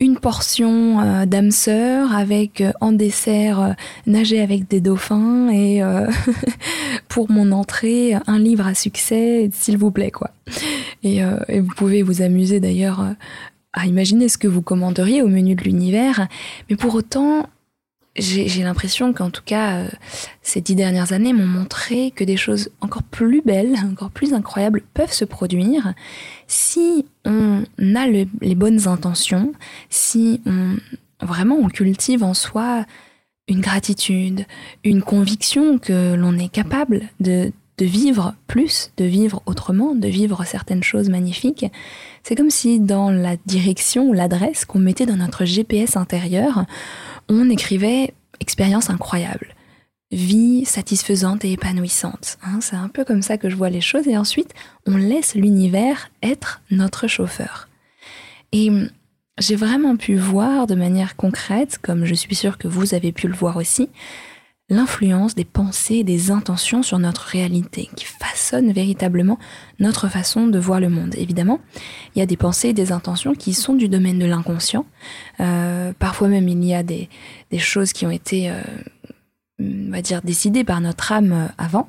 une 0.00 0.18
portion 0.18 1.00
euh, 1.00 1.26
d'âme 1.26 1.50
sœur 1.50 2.14
avec 2.14 2.60
euh, 2.60 2.72
en 2.80 2.92
dessert 2.92 3.60
euh, 3.60 3.72
nager 4.06 4.40
avec 4.40 4.68
des 4.68 4.80
dauphins 4.80 5.48
et 5.50 5.82
pour 7.08 7.30
mon 7.30 7.52
entrée 7.52 8.14
un 8.26 8.38
livre 8.38 8.66
à 8.66 8.74
succès 8.74 9.48
s'il 9.52 9.78
vous 9.78 9.90
plaît 9.90 10.10
quoi. 10.10 10.30
Et 11.02 11.22
vous 11.22 11.74
pouvez 11.76 12.02
vous 12.02 12.22
amuser 12.22 12.58
d'ailleurs 12.58 13.14
à 13.72 13.86
imaginer 13.86 14.28
ce 14.28 14.38
que 14.38 14.48
vous 14.48 14.62
commanderiez 14.62 15.22
au 15.22 15.28
menu 15.28 15.54
de 15.54 15.62
l'univers, 15.62 16.26
mais 16.68 16.76
pour 16.76 16.94
autant 16.94 17.46
j'ai 18.18 18.62
l'impression 18.62 19.12
qu'en 19.12 19.30
tout 19.30 19.42
cas, 19.44 19.78
euh, 19.78 19.88
ces 20.42 20.60
dix 20.60 20.74
dernières 20.74 21.12
années 21.12 21.32
m'ont 21.32 21.46
montré 21.46 22.12
que 22.12 22.24
des 22.24 22.36
choses 22.36 22.70
encore 22.80 23.02
plus 23.02 23.42
belles, 23.42 23.76
encore 23.90 24.10
plus 24.10 24.32
incroyables 24.32 24.82
peuvent 24.94 25.12
se 25.12 25.24
produire 25.24 25.94
si 26.46 27.06
on 27.24 27.64
a 27.94 28.06
les 28.06 28.54
bonnes 28.54 28.86
intentions, 28.86 29.52
si 29.90 30.40
on, 30.46 30.76
vraiment 31.20 31.56
on 31.56 31.68
cultive 31.68 32.22
en 32.22 32.34
soi 32.34 32.84
une 33.48 33.60
gratitude, 33.60 34.44
une 34.84 35.02
conviction 35.02 35.78
que 35.78 36.14
l'on 36.14 36.36
est 36.38 36.48
capable 36.48 37.02
de, 37.20 37.52
de 37.78 37.84
vivre 37.84 38.34
plus, 38.46 38.90
de 38.96 39.04
vivre 39.04 39.42
autrement, 39.46 39.94
de 39.94 40.08
vivre 40.08 40.44
certaines 40.44 40.82
choses 40.82 41.08
magnifiques. 41.08 41.66
C'est 42.22 42.34
comme 42.34 42.50
si 42.50 42.80
dans 42.80 43.10
la 43.10 43.36
direction 43.46 44.08
ou 44.08 44.12
l'adresse 44.12 44.64
qu'on 44.64 44.78
mettait 44.78 45.06
dans 45.06 45.16
notre 45.16 45.44
GPS 45.44 45.96
intérieur, 45.96 46.64
on 47.28 47.50
écrivait 47.50 48.14
expérience 48.40 48.90
incroyable, 48.90 49.54
vie 50.12 50.64
satisfaisante 50.64 51.44
et 51.44 51.52
épanouissante. 51.52 52.38
Hein. 52.44 52.60
c'est 52.60 52.76
un 52.76 52.88
peu 52.88 53.04
comme 53.04 53.22
ça 53.22 53.38
que 53.38 53.50
je 53.50 53.56
vois 53.56 53.70
les 53.70 53.80
choses 53.80 54.06
et 54.08 54.16
ensuite 54.16 54.54
on 54.86 54.96
laisse 54.96 55.34
l'univers 55.34 56.10
être 56.22 56.60
notre 56.70 57.08
chauffeur. 57.08 57.68
Et 58.52 58.70
j'ai 59.38 59.56
vraiment 59.56 59.96
pu 59.96 60.16
voir 60.16 60.66
de 60.66 60.74
manière 60.74 61.16
concrète, 61.16 61.78
comme 61.82 62.04
je 62.04 62.14
suis 62.14 62.34
sûre 62.34 62.58
que 62.58 62.68
vous 62.68 62.94
avez 62.94 63.12
pu 63.12 63.28
le 63.28 63.34
voir 63.34 63.56
aussi, 63.56 63.90
l'influence 64.68 65.34
des 65.34 65.44
pensées 65.44 65.96
et 65.96 66.04
des 66.04 66.30
intentions 66.30 66.82
sur 66.82 66.98
notre 66.98 67.22
réalité, 67.22 67.88
qui 67.94 68.04
façonnent 68.04 68.72
véritablement 68.72 69.38
notre 69.78 70.08
façon 70.08 70.48
de 70.48 70.58
voir 70.58 70.80
le 70.80 70.88
monde. 70.88 71.14
Évidemment, 71.16 71.60
il 72.14 72.18
y 72.18 72.22
a 72.22 72.26
des 72.26 72.36
pensées 72.36 72.68
et 72.68 72.72
des 72.72 72.90
intentions 72.90 73.34
qui 73.34 73.54
sont 73.54 73.74
du 73.74 73.88
domaine 73.88 74.18
de 74.18 74.26
l'inconscient. 74.26 74.84
Euh, 75.40 75.92
parfois 75.98 76.28
même, 76.28 76.48
il 76.48 76.64
y 76.64 76.74
a 76.74 76.82
des, 76.82 77.08
choses 77.58 77.92
qui 77.92 78.06
ont 78.06 78.10
été, 78.10 78.50
euh, 78.50 78.60
on 79.60 79.90
va 79.90 80.02
dire, 80.02 80.20
décidées 80.22 80.64
par 80.64 80.80
notre 80.80 81.12
âme 81.12 81.32
euh, 81.32 81.46
avant. 81.58 81.88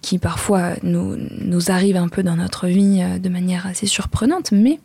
qui 0.00 0.18
parfois 0.18 0.74
nous 0.82 1.70
arrivent 1.70 1.96
un 1.96 2.08
peu 2.08 2.24
dans 2.24 2.34
notre 2.34 2.66
vie 2.66 3.00
de 3.20 3.28
manière 3.28 3.64
assez 3.64 3.86
surprenante, 3.86 4.50
mais 4.50 4.80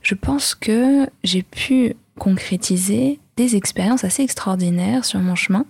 je 0.00 0.14
pense 0.14 0.54
que 0.54 1.06
j'ai 1.22 1.42
pu 1.42 1.96
concrétiser 2.18 3.20
des 3.36 3.56
expériences 3.56 4.04
assez 4.04 4.22
extraordinaires 4.22 5.04
sur 5.04 5.20
mon 5.20 5.34
chemin. 5.34 5.66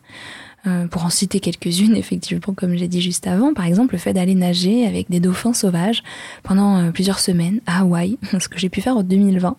Euh, 0.66 0.88
pour 0.88 1.04
en 1.04 1.10
citer 1.10 1.38
quelques-unes, 1.38 1.94
effectivement, 1.96 2.54
comme 2.54 2.76
j'ai 2.76 2.88
dit 2.88 3.00
juste 3.00 3.26
avant, 3.26 3.54
par 3.54 3.66
exemple 3.66 3.94
le 3.94 3.98
fait 3.98 4.12
d'aller 4.12 4.34
nager 4.34 4.86
avec 4.86 5.08
des 5.08 5.20
dauphins 5.20 5.52
sauvages 5.52 6.02
pendant 6.42 6.78
euh, 6.78 6.90
plusieurs 6.90 7.20
semaines 7.20 7.60
à 7.66 7.80
Hawaï, 7.80 8.18
ce 8.40 8.48
que 8.48 8.58
j'ai 8.58 8.68
pu 8.68 8.80
faire 8.80 8.96
en 8.96 9.02
2020. 9.02 9.56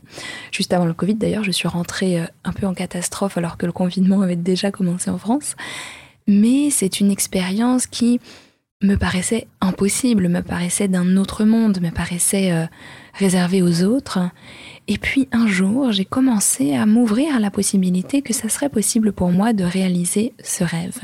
Juste 0.51 0.73
avant 0.73 0.85
le 0.85 0.93
Covid 0.93 1.15
d'ailleurs, 1.15 1.43
je 1.43 1.51
suis 1.51 1.67
rentrée 1.67 2.19
euh, 2.19 2.25
un 2.43 2.51
peu 2.51 2.67
en 2.67 2.73
catastrophe 2.73 3.37
alors 3.37 3.57
que 3.57 3.65
le 3.65 3.71
confinement 3.71 4.21
avait 4.23 4.35
déjà 4.35 4.71
commencé 4.71 5.09
en 5.09 5.17
France. 5.17 5.55
Mais 6.27 6.69
c'est 6.71 6.99
une 6.99 7.09
expérience 7.09 7.87
qui 7.87 8.19
me 8.81 8.95
paraissait 8.95 9.47
impossible, 9.59 10.27
me 10.27 10.41
paraissait 10.41 10.87
d'un 10.87 11.17
autre 11.17 11.45
monde, 11.45 11.81
me 11.81 11.89
paraissait 11.89 12.67
réservée 13.13 13.61
aux 13.61 13.83
autres. 13.83 14.19
Et 14.87 14.97
puis 14.97 15.27
un 15.31 15.47
jour, 15.47 15.91
j'ai 15.91 16.05
commencé 16.05 16.75
à 16.75 16.85
m'ouvrir 16.85 17.35
à 17.35 17.39
la 17.39 17.51
possibilité 17.51 18.21
que 18.21 18.33
ça 18.33 18.49
serait 18.49 18.69
possible 18.69 19.11
pour 19.13 19.31
moi 19.31 19.53
de 19.53 19.63
réaliser 19.63 20.33
ce 20.43 20.63
rêve. 20.63 20.99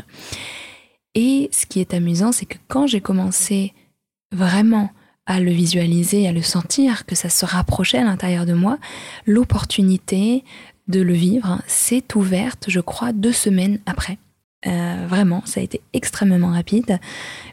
Et 1.15 1.49
ce 1.51 1.65
qui 1.65 1.79
est 1.79 1.93
amusant, 1.93 2.31
c'est 2.31 2.45
que 2.45 2.57
quand 2.67 2.87
j'ai 2.87 3.01
commencé 3.01 3.73
vraiment 4.31 4.89
à 5.25 5.39
le 5.39 5.51
visualiser, 5.51 6.27
à 6.27 6.31
le 6.31 6.41
sentir, 6.41 7.05
que 7.05 7.15
ça 7.15 7.29
se 7.29 7.45
rapprochait 7.45 7.99
à 7.99 8.03
l'intérieur 8.03 8.45
de 8.45 8.53
moi, 8.53 8.77
l'opportunité 9.25 10.43
de 10.87 11.01
le 11.01 11.13
vivre 11.13 11.61
s'est 11.65 12.03
ouverte, 12.15 12.65
je 12.67 12.81
crois, 12.81 13.13
deux 13.13 13.31
semaines 13.31 13.79
après. 13.85 14.17
Euh, 14.67 15.05
vraiment, 15.07 15.41
ça 15.45 15.59
a 15.59 15.63
été 15.63 15.81
extrêmement 15.93 16.51
rapide. 16.51 16.99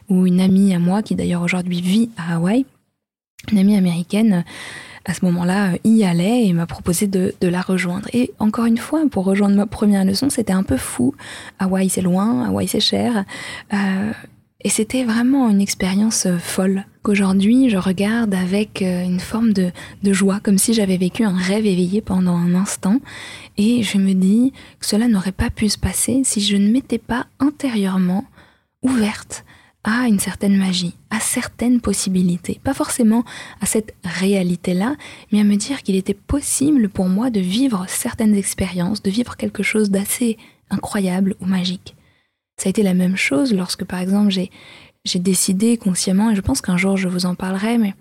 Où 0.09 0.25
une 0.25 0.41
amie 0.41 0.73
à 0.73 0.79
moi, 0.79 1.01
qui 1.01 1.15
d'ailleurs 1.15 1.41
aujourd'hui 1.41 1.81
vit 1.81 2.09
à 2.17 2.35
Hawaï, 2.35 2.65
une 3.51 3.57
amie 3.57 3.75
américaine, 3.75 4.43
à 5.05 5.13
ce 5.13 5.25
moment-là, 5.25 5.73
euh, 5.73 5.77
y 5.83 6.03
allait 6.03 6.45
et 6.45 6.53
m'a 6.53 6.67
proposé 6.67 7.07
de, 7.07 7.33
la 7.41 7.61
rejoindre. 7.61 8.07
Et 8.13 8.31
encore 8.39 8.65
une 8.65 8.77
fois, 8.77 9.01
pour 9.09 9.25
rejoindre 9.25 9.55
ma 9.55 9.65
première 9.65 10.05
leçon, 10.05 10.29
c'était 10.29 10.53
un 10.53 10.63
peu 10.63 10.77
fou. 10.77 11.15
Hawaï, 11.59 11.89
c'est 11.89 12.01
loin, 12.01 12.45
Hawaï, 12.45 12.67
c'est 12.67 12.79
cher. 12.79 13.25
Euh, 13.73 14.11
et 14.63 14.69
c'était 14.69 15.03
vraiment 15.03 15.49
une 15.49 15.61
expérience 15.61 16.27
folle 16.39 16.85
qu'aujourd'hui 17.03 17.69
je 17.69 17.77
regarde 17.77 18.33
avec 18.33 18.81
une 18.81 19.19
forme 19.19 19.53
de, 19.53 19.71
de 20.03 20.13
joie, 20.13 20.39
comme 20.41 20.57
si 20.57 20.73
j'avais 20.73 20.97
vécu 20.97 21.23
un 21.23 21.35
rêve 21.35 21.65
éveillé 21.65 22.01
pendant 22.01 22.35
un 22.35 22.55
instant. 22.55 22.99
Et 23.57 23.83
je 23.83 23.97
me 23.97 24.13
dis 24.13 24.53
que 24.79 24.85
cela 24.85 25.07
n'aurait 25.07 25.31
pas 25.31 25.49
pu 25.49 25.69
se 25.69 25.77
passer 25.77 26.21
si 26.23 26.41
je 26.41 26.57
ne 26.57 26.71
m'étais 26.71 26.97
pas 26.97 27.27
intérieurement 27.39 28.25
ouverte 28.81 29.45
à 29.83 30.07
une 30.07 30.19
certaine 30.19 30.57
magie, 30.57 30.95
à 31.09 31.19
certaines 31.19 31.81
possibilités. 31.81 32.59
Pas 32.63 32.73
forcément 32.73 33.23
à 33.61 33.65
cette 33.65 33.95
réalité-là, 34.03 34.95
mais 35.31 35.39
à 35.39 35.43
me 35.43 35.55
dire 35.55 35.81
qu'il 35.81 35.95
était 35.95 36.13
possible 36.13 36.89
pour 36.89 37.07
moi 37.07 37.29
de 37.29 37.39
vivre 37.39 37.85
certaines 37.87 38.35
expériences, 38.35 39.01
de 39.01 39.09
vivre 39.09 39.35
quelque 39.37 39.63
chose 39.63 39.89
d'assez 39.89 40.37
incroyable 40.69 41.35
ou 41.41 41.45
magique. 41.45 41.95
Ça 42.57 42.67
a 42.67 42.69
été 42.69 42.83
la 42.83 42.93
même 42.93 43.17
chose 43.17 43.53
lorsque, 43.53 43.85
par 43.85 43.99
exemple, 43.99 44.29
j'ai, 44.29 44.51
j'ai 45.05 45.19
décidé 45.19 45.77
consciemment, 45.77 46.31
et 46.31 46.35
je 46.35 46.41
pense 46.41 46.61
qu'un 46.61 46.77
jour 46.77 46.97
je 46.97 47.07
vous 47.07 47.25
en 47.25 47.35
parlerai, 47.35 47.77
mais 47.77 47.93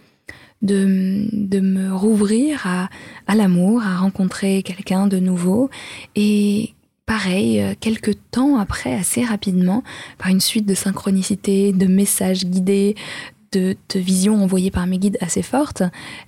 de, 0.63 1.27
de 1.33 1.61
me 1.61 1.95
rouvrir 1.95 2.67
à, 2.67 2.89
à 3.27 3.35
l'amour, 3.35 3.83
à 3.83 3.97
rencontrer 3.97 4.63
quelqu'un 4.63 5.07
de 5.07 5.19
nouveau, 5.19 5.71
et 6.17 6.75
pareil, 7.11 7.61
euh, 7.61 7.75
quelques 7.79 8.15
temps 8.31 8.57
après, 8.57 8.95
assez 8.95 9.25
rapidement, 9.25 9.83
par 10.17 10.29
une 10.29 10.41
suite 10.41 10.65
de 10.65 10.75
synchronicité, 10.75 11.73
de 11.73 11.87
messages 11.87 12.45
guidés, 12.45 12.95
de, 13.51 13.77
visions 13.97 14.43
envoyées 14.43 14.71
par 14.71 14.87
mes 14.87 14.99
guides 14.99 15.19
assez 15.21 15.43
fortes, 15.43 15.83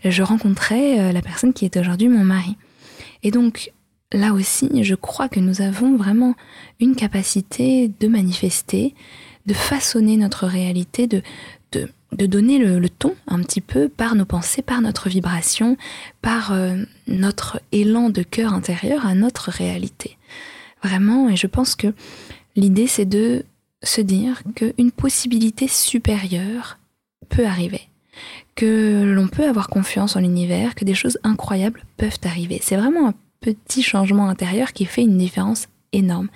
je 0.05 0.23
rencontrais 0.25 0.99
euh, 0.99 1.12
la 1.12 1.23
personne 1.23 1.52
qui 1.52 1.64
est 1.64 1.76
aujourd'hui 1.76 2.09
mon 2.09 2.25
mari. 2.25 2.57
Et 3.23 3.31
donc, 3.31 3.73
là 4.12 4.33
aussi, 4.33 4.83
je 4.83 4.97
crois 4.97 5.29
que 5.29 5.38
nous 5.38 5.62
avons 5.62 5.97
vraiment 5.97 6.35
une 6.81 6.97
capacité 6.97 7.88
de 8.00 8.09
manifester, 8.09 8.95
de 9.47 9.55
façonner 9.55 10.17
notre 10.17 10.47
réalité, 10.47 11.07
de, 11.07 11.23
de, 11.73 12.27
donner 12.27 12.59
le, 12.59 12.89
ton 12.89 13.15
un 13.27 13.43
petit 13.43 13.61
peu 13.61 13.89
par 13.89 14.15
nos 14.15 14.25
pensées, 14.25 14.63
par 14.63 14.81
notre 14.81 15.09
vibration, 15.09 15.77
par 16.21 16.53
euh, 16.53 16.77
notre 17.09 17.61
élan 17.73 18.11
de 18.11 18.23
cœur 18.23 18.53
intérieur 18.53 19.07
à 19.07 19.15
notre 19.15 19.51
réalité. 19.51 20.17
Vraiment, 20.83 21.29
et 21.29 21.37
je 21.37 21.47
pense 21.47 21.75
que 21.75 21.95
l'idée 22.57 22.87
c'est 22.87 23.05
de 23.05 23.45
se 23.83 24.01
dire 24.01 24.43
qu'une 24.55 24.93
possibilité 24.93 25.67
supérieure 25.69 26.79
peut 27.29 27.47
arriver, 27.47 27.89
que 28.55 29.03
l'on 29.05 29.29
peut 29.29 29.49
avoir 29.49 29.69
confiance 29.69 30.17
en 30.17 30.21
l'univers, 30.21 30.75
que 30.75 30.85
des 30.85 30.95
choses 30.95 31.19
incroyables 31.25 31.85
peuvent 31.97 32.19
arriver. 32.25 32.61
C'est 32.63 32.77
vraiment 32.77 33.09
un 33.09 33.15
petit 33.41 33.83
changement 33.83 34.29
intérieur 34.29 34.73
qui 34.73 34.85
fait 34.85 35.03
une 35.03 35.19
différence 35.19 35.69
énorme. 35.93 36.29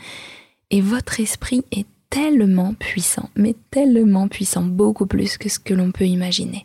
Et 0.71 0.81
votre 0.81 1.21
esprit 1.21 1.65
est 1.71 1.87
tellement 2.11 2.75
puissant, 2.75 3.31
mais 3.37 3.55
tellement 3.71 4.29
puissant, 4.29 4.63
beaucoup 4.63 5.07
plus 5.07 5.39
que 5.39 5.49
ce 5.49 5.59
que 5.59 5.75
l'on 5.75 5.93
peut 5.93 6.07
imaginer. 6.07 6.65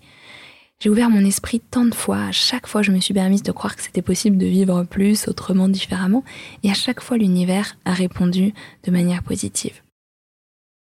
J'ai 0.79 0.89
ouvert 0.89 1.11
mon 1.11 1.23
esprit 1.23 1.59
tant 1.59 1.85
de 1.85 1.93
fois, 1.93 2.23
à 2.23 2.31
chaque 2.31 2.65
fois 2.65 2.81
je 2.81 2.91
me 2.91 2.99
suis 2.99 3.13
permise 3.13 3.43
de 3.43 3.51
croire 3.51 3.75
que 3.75 3.83
c'était 3.83 4.01
possible 4.01 4.37
de 4.37 4.47
vivre 4.47 4.83
plus, 4.83 5.27
autrement, 5.27 5.67
différemment, 5.67 6.23
et 6.63 6.71
à 6.71 6.73
chaque 6.73 7.01
fois 7.01 7.17
l'univers 7.17 7.77
a 7.85 7.93
répondu 7.93 8.53
de 8.83 8.91
manière 8.91 9.21
positive. 9.21 9.81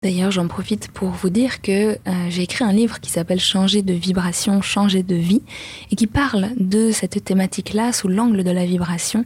D'ailleurs, 0.04 0.32
j'en 0.32 0.48
profite 0.48 0.88
pour 0.88 1.10
vous 1.10 1.30
dire 1.30 1.62
que 1.62 1.92
euh, 1.92 1.98
j'ai 2.30 2.42
écrit 2.42 2.64
un 2.64 2.74
livre 2.74 3.00
qui 3.00 3.12
s'appelle 3.12 3.40
Changer 3.40 3.84
de 3.84 3.94
vibration, 3.94 4.60
changer 4.64 5.04
de 5.04 5.14
vie, 5.14 5.44
et 5.92 5.96
qui 5.96 6.08
parle 6.08 6.50
de 6.58 6.90
cette 6.90 7.24
thématique-là 7.24 7.94
sous 7.94 8.08
l'angle 8.08 8.44
de 8.44 8.50
la 8.50 8.66
vibration, 8.66 9.26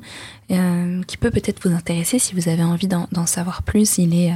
euh, 0.51 1.01
qui 1.03 1.15
peut 1.15 1.32
peut-être 1.32 1.65
vous 1.65 1.74
intéresser 1.74 2.20
si 2.20 2.36
vous 2.36 2.50
avez 2.50 2.63
envie 2.63 2.89
d'en 2.89 3.25
savoir 3.25 3.63
plus. 3.63 4.00
Il 4.00 4.13
est 4.13 4.32
euh, 4.32 4.36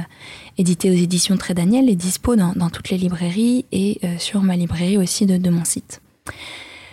édité 0.60 0.90
aux 0.90 0.94
éditions 0.94 1.36
Très 1.36 1.54
Daniel 1.54 1.88
et 1.88 1.96
dispo 1.96 2.36
dans, 2.36 2.70
toutes 2.70 2.90
les 2.90 2.98
librairies 2.98 3.64
et 3.72 4.00
sur 4.18 4.42
ma 4.42 4.56
librairie 4.56 4.98
aussi 4.98 5.26
de 5.26 5.50
mon 5.50 5.64
site. 5.64 6.00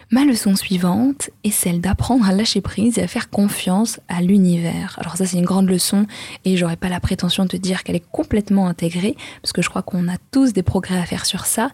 Ma 0.10 0.24
leçon 0.24 0.56
suivante 0.56 1.32
est 1.44 1.52
celle 1.52 1.82
d'apprendre 1.82 2.26
à 2.26 2.32
lâcher 2.32 2.62
prise 2.62 2.98
et 2.98 3.02
à 3.02 3.08
faire 3.08 3.30
confiance 3.30 4.00
à 4.08 4.22
l'univers. 4.22 4.96
Alors 5.02 5.18
ça 5.18 5.26
c'est 5.26 5.38
une 5.38 5.44
grande 5.44 5.68
leçon 5.68 6.06
et 6.46 6.56
j'aurais 6.56 6.78
pas 6.78 6.88
la 6.88 7.02
prétention 7.02 7.44
de 7.44 7.58
dire 7.58 7.84
qu'elle 7.84 7.98
est 7.98 8.10
complètement 8.10 8.68
intégrée 8.68 9.18
parce 9.42 9.52
que 9.52 9.62
je 9.62 9.70
crois 9.70 9.82
qu'on 9.82 10.08
a 10.08 10.16
tous 10.32 10.54
des 10.54 10.64
progrès 10.64 10.98
à 10.98 11.06
faire 11.06 11.26
sur 11.26 11.46
ça, 11.46 11.72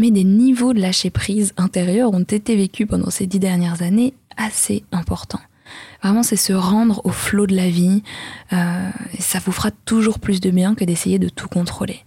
mais 0.00 0.10
des 0.10 0.24
niveaux 0.24 0.72
de 0.72 0.80
lâcher 0.80 1.10
prise 1.10 1.52
intérieur 1.56 2.12
ont 2.12 2.24
été 2.24 2.56
vécus 2.56 2.88
pendant 2.88 3.10
ces 3.10 3.28
dix 3.28 3.38
dernières 3.38 3.82
années 3.82 4.14
assez 4.36 4.82
importants. 4.90 5.40
Vraiment, 6.02 6.22
c'est 6.22 6.36
se 6.36 6.52
rendre 6.52 7.00
au 7.04 7.10
flot 7.10 7.46
de 7.46 7.56
la 7.56 7.68
vie. 7.68 8.02
Euh, 8.52 8.88
et 9.16 9.22
ça 9.22 9.38
vous 9.44 9.52
fera 9.52 9.70
toujours 9.70 10.18
plus 10.18 10.40
de 10.40 10.50
bien 10.50 10.74
que 10.74 10.84
d'essayer 10.84 11.18
de 11.18 11.28
tout 11.28 11.48
contrôler. 11.48 12.00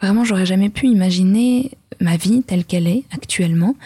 Vraiment, 0.00 0.24
j'aurais 0.24 0.46
jamais 0.46 0.68
pu 0.68 0.88
imaginer 0.88 1.72
ma 2.00 2.16
vie 2.16 2.42
telle 2.42 2.64
qu'elle 2.64 2.88
est 2.88 3.04
actuellement 3.12 3.76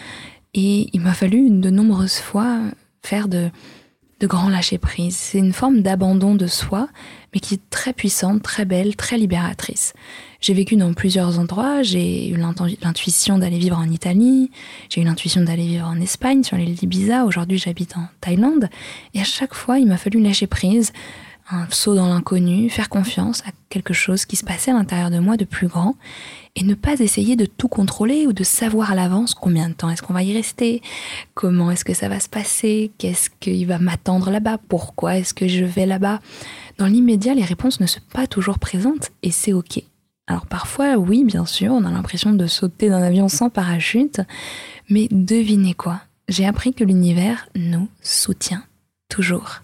et 0.53 0.89
il 0.93 1.01
m'a 1.01 1.13
fallu 1.13 1.49
de 1.49 1.69
nombreuses 1.69 2.17
fois 2.19 2.59
faire 3.03 3.27
de, 3.27 3.49
de 4.19 4.27
grands 4.27 4.49
lâcher-prise. 4.49 5.15
C'est 5.15 5.37
une 5.37 5.53
forme 5.53 5.81
d'abandon 5.81 6.35
de 6.35 6.47
soi, 6.47 6.89
mais 7.33 7.39
qui 7.39 7.55
est 7.55 7.69
très 7.69 7.93
puissante, 7.93 8.41
très 8.41 8.65
belle, 8.65 8.95
très 8.95 9.17
libératrice. 9.17 9.93
J'ai 10.39 10.53
vécu 10.53 10.75
dans 10.75 10.93
plusieurs 10.93 11.39
endroits, 11.39 11.81
j'ai 11.81 12.29
eu 12.29 12.37
l'intuition 12.37 13.39
d'aller 13.39 13.57
vivre 13.57 13.77
en 13.77 13.89
Italie, 13.89 14.51
j'ai 14.89 15.01
eu 15.01 15.03
l'intuition 15.03 15.41
d'aller 15.41 15.65
vivre 15.65 15.87
en 15.87 15.99
Espagne, 15.99 16.43
sur 16.43 16.57
l'île 16.57 16.75
d'Ibiza, 16.75 17.25
aujourd'hui 17.25 17.57
j'habite 17.57 17.97
en 17.97 18.07
Thaïlande, 18.21 18.69
et 19.13 19.21
à 19.21 19.23
chaque 19.23 19.53
fois 19.53 19.79
il 19.79 19.87
m'a 19.87 19.97
fallu 19.97 20.21
lâcher 20.21 20.47
prise, 20.47 20.93
un 21.49 21.65
saut 21.69 21.95
dans 21.95 22.07
l'inconnu, 22.07 22.69
faire 22.69 22.89
confiance 22.89 23.41
à 23.47 23.51
quelque 23.69 23.93
chose 23.93 24.25
qui 24.25 24.35
se 24.35 24.43
passait 24.43 24.71
à 24.71 24.73
l'intérieur 24.73 25.09
de 25.09 25.19
moi 25.19 25.37
de 25.37 25.45
plus 25.45 25.67
grand 25.67 25.95
et 26.55 26.63
ne 26.63 26.73
pas 26.73 26.99
essayer 26.99 27.35
de 27.35 27.45
tout 27.45 27.69
contrôler 27.69 28.27
ou 28.27 28.33
de 28.33 28.43
savoir 28.43 28.91
à 28.91 28.95
l'avance 28.95 29.33
combien 29.33 29.69
de 29.69 29.73
temps 29.73 29.89
est-ce 29.89 30.01
qu'on 30.01 30.13
va 30.13 30.23
y 30.23 30.33
rester, 30.33 30.81
comment 31.35 31.71
est-ce 31.71 31.85
que 31.85 31.93
ça 31.93 32.09
va 32.09 32.19
se 32.19 32.27
passer, 32.27 32.91
qu'est-ce 32.97 33.29
qu'il 33.39 33.65
va 33.65 33.79
m'attendre 33.79 34.29
là-bas, 34.29 34.57
pourquoi 34.67 35.17
est-ce 35.17 35.33
que 35.33 35.47
je 35.47 35.63
vais 35.63 35.85
là-bas. 35.85 36.19
Dans 36.77 36.87
l'immédiat, 36.87 37.33
les 37.33 37.45
réponses 37.45 37.79
ne 37.79 37.87
sont 37.87 38.01
pas 38.11 38.27
toujours 38.27 38.59
présentes 38.59 39.11
et 39.23 39.31
c'est 39.31 39.53
ok. 39.53 39.83
Alors 40.27 40.45
parfois, 40.45 40.97
oui, 40.97 41.23
bien 41.23 41.45
sûr, 41.45 41.71
on 41.71 41.85
a 41.85 41.91
l'impression 41.91 42.33
de 42.33 42.47
sauter 42.47 42.89
d'un 42.89 43.01
avion 43.01 43.29
sans 43.29 43.49
parachute, 43.49 44.21
mais 44.89 45.07
devinez 45.09 45.73
quoi 45.73 46.01
J'ai 46.27 46.45
appris 46.45 46.73
que 46.73 46.83
l'univers 46.83 47.47
nous 47.55 47.87
soutient 48.01 48.63
toujours. 49.09 49.61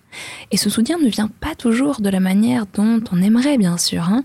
Et 0.52 0.58
ce 0.58 0.70
soutien 0.70 0.98
ne 1.00 1.10
vient 1.10 1.28
pas 1.28 1.56
toujours 1.56 2.00
de 2.00 2.10
la 2.10 2.20
manière 2.20 2.66
dont 2.66 3.02
on 3.12 3.22
aimerait, 3.22 3.58
bien 3.58 3.78
sûr. 3.78 4.04
Hein. 4.04 4.24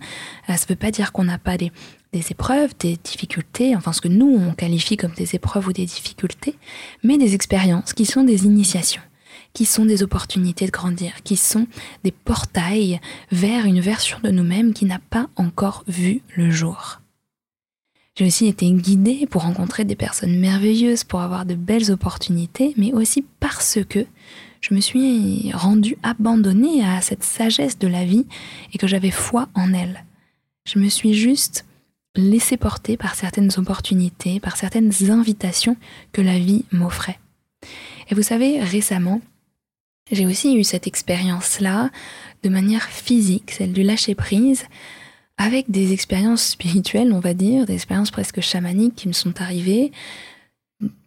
Euh, 0.48 0.54
ça 0.54 0.64
ne 0.64 0.68
veut 0.68 0.76
pas 0.76 0.90
dire 0.90 1.12
qu'on 1.12 1.24
n'a 1.24 1.38
pas 1.38 1.56
des, 1.56 1.72
épreuves, 2.12 2.72
des 2.78 2.96
difficultés, 3.02 3.74
enfin 3.74 3.92
ce 3.92 4.00
que 4.00 4.08
nous 4.08 4.38
on 4.38 4.52
qualifie 4.52 4.96
comme 4.96 5.12
des 5.12 5.34
épreuves 5.34 5.66
ou 5.68 5.72
des 5.72 5.86
difficultés, 5.86 6.56
mais 7.02 7.18
des 7.18 7.34
expériences 7.34 7.92
qui 7.92 8.06
sont 8.06 8.24
des 8.24 8.44
initiations, 8.44 9.02
qui 9.58 9.64
sont 9.64 9.86
des 9.86 10.04
opportunités 10.04 10.66
de 10.66 10.70
grandir, 10.70 11.20
qui 11.24 11.34
sont 11.34 11.66
des 12.04 12.12
portails 12.12 13.00
vers 13.32 13.64
une 13.64 13.80
version 13.80 14.16
de 14.22 14.30
nous-mêmes 14.30 14.72
qui 14.72 14.84
n'a 14.84 15.00
pas 15.00 15.28
encore 15.34 15.82
vu 15.88 16.22
le 16.36 16.48
jour. 16.48 17.00
J'ai 18.14 18.24
aussi 18.24 18.46
été 18.46 18.70
guidée 18.70 19.26
pour 19.28 19.42
rencontrer 19.42 19.84
des 19.84 19.96
personnes 19.96 20.38
merveilleuses, 20.38 21.02
pour 21.02 21.22
avoir 21.22 21.44
de 21.44 21.56
belles 21.56 21.90
opportunités, 21.90 22.72
mais 22.76 22.92
aussi 22.92 23.24
parce 23.40 23.80
que 23.88 24.06
je 24.60 24.74
me 24.74 24.80
suis 24.80 25.50
rendue 25.52 25.98
abandonnée 26.04 26.84
à 26.84 27.00
cette 27.00 27.24
sagesse 27.24 27.80
de 27.80 27.88
la 27.88 28.04
vie 28.04 28.26
et 28.72 28.78
que 28.78 28.86
j'avais 28.86 29.10
foi 29.10 29.48
en 29.54 29.74
elle. 29.74 30.04
Je 30.66 30.78
me 30.78 30.88
suis 30.88 31.14
juste 31.14 31.64
laissée 32.14 32.58
porter 32.58 32.96
par 32.96 33.16
certaines 33.16 33.50
opportunités, 33.56 34.38
par 34.38 34.56
certaines 34.56 34.92
invitations 35.10 35.76
que 36.12 36.22
la 36.22 36.38
vie 36.38 36.64
m'offrait. 36.70 37.18
Et 38.08 38.14
vous 38.14 38.22
savez, 38.22 38.62
récemment, 38.62 39.20
j'ai 40.10 40.26
aussi 40.26 40.56
eu 40.56 40.64
cette 40.64 40.86
expérience-là 40.86 41.90
de 42.42 42.48
manière 42.48 42.84
physique, 42.84 43.50
celle 43.50 43.72
du 43.72 43.82
lâcher-prise, 43.82 44.64
avec 45.36 45.70
des 45.70 45.92
expériences 45.92 46.44
spirituelles, 46.44 47.12
on 47.12 47.20
va 47.20 47.34
dire, 47.34 47.66
des 47.66 47.74
expériences 47.74 48.10
presque 48.10 48.40
chamaniques 48.40 48.96
qui 48.96 49.08
me 49.08 49.12
sont 49.12 49.40
arrivées, 49.40 49.92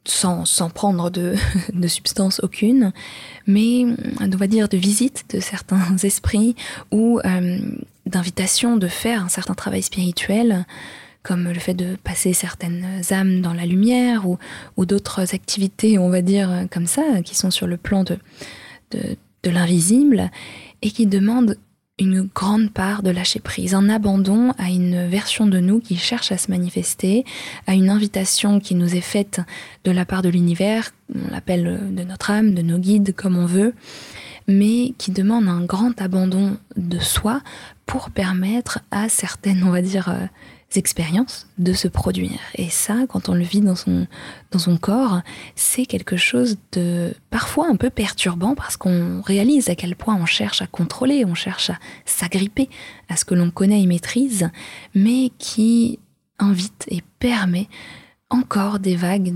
sans, 0.04 0.46
sans 0.46 0.70
prendre 0.70 1.10
de, 1.10 1.36
de, 1.74 1.88
substance 1.88 2.40
aucune, 2.42 2.92
mais 3.48 3.86
on 4.20 4.38
va 4.38 4.48
dire 4.48 4.68
de 4.68 4.78
visite 4.78 5.26
de 5.34 5.40
certains 5.40 5.96
esprits 6.04 6.56
ou 6.92 7.20
euh, 7.24 7.60
d'invitation 8.06 8.78
de 8.78 8.88
faire 8.88 9.24
un 9.24 9.30
certain 9.30 9.54
travail 9.54 9.84
spirituel, 9.84 10.66
comme 11.24 11.50
le 11.50 11.60
fait 11.60 11.76
de 11.76 11.96
passer 12.04 12.34
certaines 12.34 13.02
âmes 13.12 13.42
dans 13.42 13.54
la 13.54 13.66
lumière 13.66 14.28
ou, 14.28 14.40
ou 14.76 14.86
d'autres 14.86 15.36
activités, 15.36 16.00
on 16.00 16.10
va 16.10 16.22
dire 16.22 16.68
comme 16.72 16.88
ça, 16.88 17.22
qui 17.24 17.36
sont 17.36 17.52
sur 17.52 17.68
le 17.68 17.78
plan 17.78 18.04
de, 18.04 18.18
de, 18.92 19.50
l'invisible 19.50 20.30
et 20.82 20.92
qui 20.92 21.08
demandent 21.08 21.58
une 22.00 22.24
grande 22.34 22.72
part 22.72 23.04
de 23.04 23.10
lâcher 23.10 23.40
prise, 23.40 23.76
un 23.76 23.90
abandon 23.90 24.54
à 24.58 24.70
une 24.70 25.08
version 25.08 25.46
de 25.46 25.60
nous 25.60 25.80
qui 25.80 25.98
cherche 25.98 26.32
à 26.32 26.38
se 26.38 26.50
manifester, 26.50 27.26
à 27.68 27.74
une 27.74 27.90
invitation 27.90 28.60
qui 28.60 28.76
nous 28.76 28.96
est 28.96 29.02
faite 29.02 29.42
de 29.84 29.92
la 29.92 30.06
part 30.06 30.22
de 30.22 30.30
l'univers, 30.30 30.92
on 31.14 31.32
l'appelle 31.32 31.92
de 31.92 32.04
notre 32.04 32.32
âme, 32.32 32.54
de 32.54 32.62
nos 32.62 32.78
guides, 32.78 33.14
comme 33.16 33.38
on 33.38 33.46
veut, 33.46 33.74
mais 34.48 34.94
qui 34.98 35.12
demande 35.12 35.48
un 35.48 35.64
grand 35.64 36.00
abandon 36.02 36.58
de 36.76 37.00
soi 37.00 37.42
pour 37.86 38.10
permettre 38.10 38.80
à 38.92 39.10
certaines, 39.10 39.64
on 39.64 39.72
va 39.72 39.82
dire, 39.82 40.10
euh, 40.10 40.26
expériences 40.78 41.48
de 41.58 41.74
se 41.74 41.88
produire. 41.88 42.40
Et 42.56 42.70
ça, 42.70 42.96
quand 43.08 43.30
on 43.30 43.34
le 43.34 43.44
vit 43.44 43.62
dans 43.62 43.76
son, 43.76 44.08
corps, 44.78 45.22
c'est 45.56 45.86
quelque 45.86 46.18
chose 46.18 46.58
de 46.72 47.14
parfois 47.30 47.68
un 47.68 47.76
peu 47.76 47.90
perturbant 47.90 48.56
parce 48.56 48.78
qu'on 48.78 49.22
réalise 49.22 49.70
à 49.70 49.76
quel 49.76 49.96
point 49.96 50.16
on 50.16 50.26
cherche 50.26 50.62
à 50.62 50.68
contrôler, 50.68 51.26
on 51.26 51.36
cherche 51.36 51.70
à 51.70 51.78
s'agripper 52.06 52.70
à 53.10 53.16
ce 53.16 53.26
que 53.26 53.36
l'on 53.36 53.52
connaît 53.52 53.82
et 53.82 53.88
maîtrise, 53.88 54.50
mais 54.96 55.32
qui 55.38 56.00
invite 56.40 56.86
et 56.88 57.02
permet 57.20 57.68
encore 58.30 58.80
des 58.80 58.96
vagues 58.96 59.34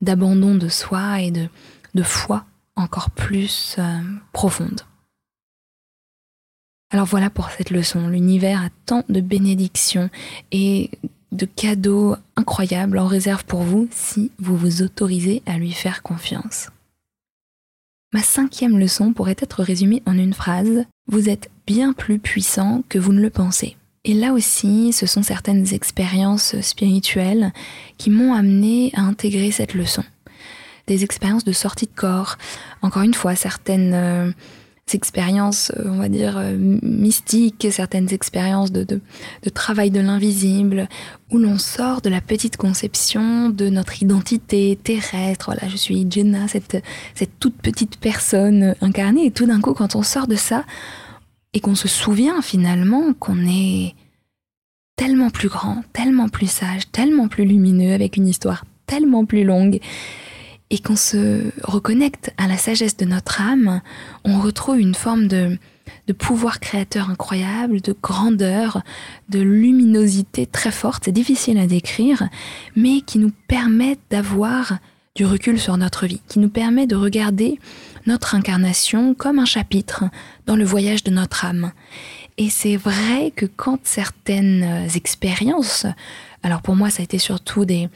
d'abandon 0.00 0.54
de 0.54 0.68
soi 0.68 1.20
et 1.20 1.30
de, 1.30 1.48
foi 2.02 2.44
encore 2.76 3.10
plus 3.10 3.74
euh, 3.78 3.98
profondes. 4.32 4.82
Alors 6.90 7.06
voilà 7.06 7.28
pour 7.28 7.50
cette 7.50 7.70
leçon. 7.70 8.08
L'univers 8.08 8.62
a 8.62 8.70
tant 8.86 9.04
de 9.08 9.20
bénédictions 9.20 10.08
et 10.52 10.90
de 11.32 11.44
cadeaux 11.44 12.16
incroyables 12.36 12.98
en 12.98 13.06
réserve 13.06 13.44
pour 13.44 13.62
vous 13.62 13.88
si 13.90 14.30
vous 14.38 14.56
vous 14.56 14.82
autorisez 14.82 15.42
à 15.46 15.58
lui 15.58 15.72
faire 15.72 16.02
confiance. 16.02 16.70
Ma 18.14 18.22
cinquième 18.22 18.78
leçon 18.78 19.12
pourrait 19.12 19.36
être 19.38 19.62
résumée 19.62 20.02
en 20.06 20.16
une 20.16 20.32
phrase. 20.32 20.86
Vous 21.08 21.28
êtes 21.28 21.50
bien 21.66 21.92
plus 21.92 22.18
puissant 22.18 22.82
que 22.88 22.98
vous 22.98 23.12
ne 23.12 23.20
le 23.20 23.28
pensez. 23.28 23.76
Et 24.04 24.14
là 24.14 24.32
aussi, 24.32 24.94
ce 24.94 25.04
sont 25.04 25.22
certaines 25.22 25.74
expériences 25.74 26.58
spirituelles 26.62 27.52
qui 27.98 28.08
m'ont 28.08 28.32
amené 28.32 28.90
à 28.94 29.02
intégrer 29.02 29.50
cette 29.50 29.74
leçon. 29.74 30.04
Des 30.86 31.04
expériences 31.04 31.44
de 31.44 31.52
sortie 31.52 31.84
de 31.84 31.94
corps, 31.94 32.38
encore 32.80 33.02
une 33.02 33.12
fois, 33.12 33.36
certaines 33.36 33.92
euh, 33.92 34.30
expériences, 34.94 35.72
euh, 35.76 35.84
on 35.86 35.98
va 35.98 36.08
dire, 36.08 36.36
euh, 36.38 36.56
mystiques, 36.56 37.66
certaines 37.70 38.12
expériences 38.12 38.72
de, 38.72 38.84
de, 38.84 39.00
travail 39.50 39.90
de 39.90 40.00
l'invisible, 40.00 40.88
où 41.30 41.38
l'on 41.38 41.58
sort 41.58 42.00
de 42.00 42.08
la 42.08 42.20
petite 42.20 42.56
conception 42.56 43.50
de 43.50 43.68
notre 43.68 44.02
identité 44.02 44.78
terrestre. 44.82 45.46
Voilà, 45.46 45.68
je 45.68 45.76
suis 45.76 46.06
Jenna, 46.10 46.48
cette, 46.48 46.82
cette 47.14 47.38
toute 47.38 47.56
petite 47.56 47.98
personne 47.98 48.74
incarnée, 48.80 49.26
et 49.26 49.30
tout 49.30 49.46
d'un 49.46 49.60
coup, 49.60 49.74
quand 49.74 49.94
on 49.94 50.02
sort 50.02 50.26
de 50.26 50.36
ça, 50.36 50.64
et 51.54 51.60
qu'on 51.60 51.74
se 51.74 51.88
souvient 51.88 52.42
finalement 52.42 53.14
qu'on 53.14 53.46
est 53.46 53.94
tellement 54.96 55.30
plus 55.30 55.48
grand, 55.48 55.82
tellement 55.92 56.28
plus 56.28 56.50
sage, 56.50 56.90
tellement 56.92 57.28
plus 57.28 57.44
lumineux, 57.44 57.94
avec 57.94 58.16
une 58.16 58.26
histoire 58.26 58.64
tellement 58.86 59.24
plus 59.24 59.44
longue, 59.44 59.78
et 60.70 60.78
qu'on 60.78 60.96
se 60.96 61.50
reconnecte 61.62 62.32
à 62.36 62.46
la 62.46 62.58
sagesse 62.58 62.96
de 62.96 63.06
notre 63.06 63.40
âme, 63.40 63.80
on 64.24 64.40
retrouve 64.40 64.78
une 64.78 64.94
forme 64.94 65.28
de, 65.28 65.58
pouvoir 66.18 66.60
créateur 66.60 67.08
incroyable, 67.10 67.80
de 67.80 67.96
grandeur, 68.02 68.82
de 69.28 69.40
luminosité 69.40 70.46
très 70.46 70.70
forte, 70.70 71.04
c'est 71.04 71.12
difficile 71.12 71.58
à 71.58 71.66
décrire, 71.66 72.28
mais 72.76 73.00
qui 73.00 73.18
nous 73.18 73.32
permet 73.46 73.96
d'avoir 74.10 74.78
du 75.14 75.24
recul 75.24 75.58
sur 75.58 75.76
notre 75.76 76.06
vie, 76.06 76.20
qui 76.28 76.38
nous 76.38 76.48
permet 76.48 76.86
de 76.86 76.96
regarder 76.96 77.58
notre 78.06 78.34
incarnation 78.34 79.14
comme 79.14 79.38
un 79.38 79.44
chapitre 79.44 80.04
dans 80.46 80.56
le 80.56 80.64
voyage 80.64 81.02
de 81.02 81.10
notre 81.10 81.44
âme. 81.44 81.72
Et 82.36 82.50
c'est 82.50 82.76
vrai 82.76 83.32
que 83.34 83.46
quand 83.46 83.80
certaines 83.82 84.86
expériences, 84.94 85.86
alors 86.42 86.62
pour 86.62 86.76
moi 86.76 86.90
ça 86.90 87.00
a 87.00 87.04
été 87.04 87.18
surtout 87.18 87.64
des, 87.64 87.88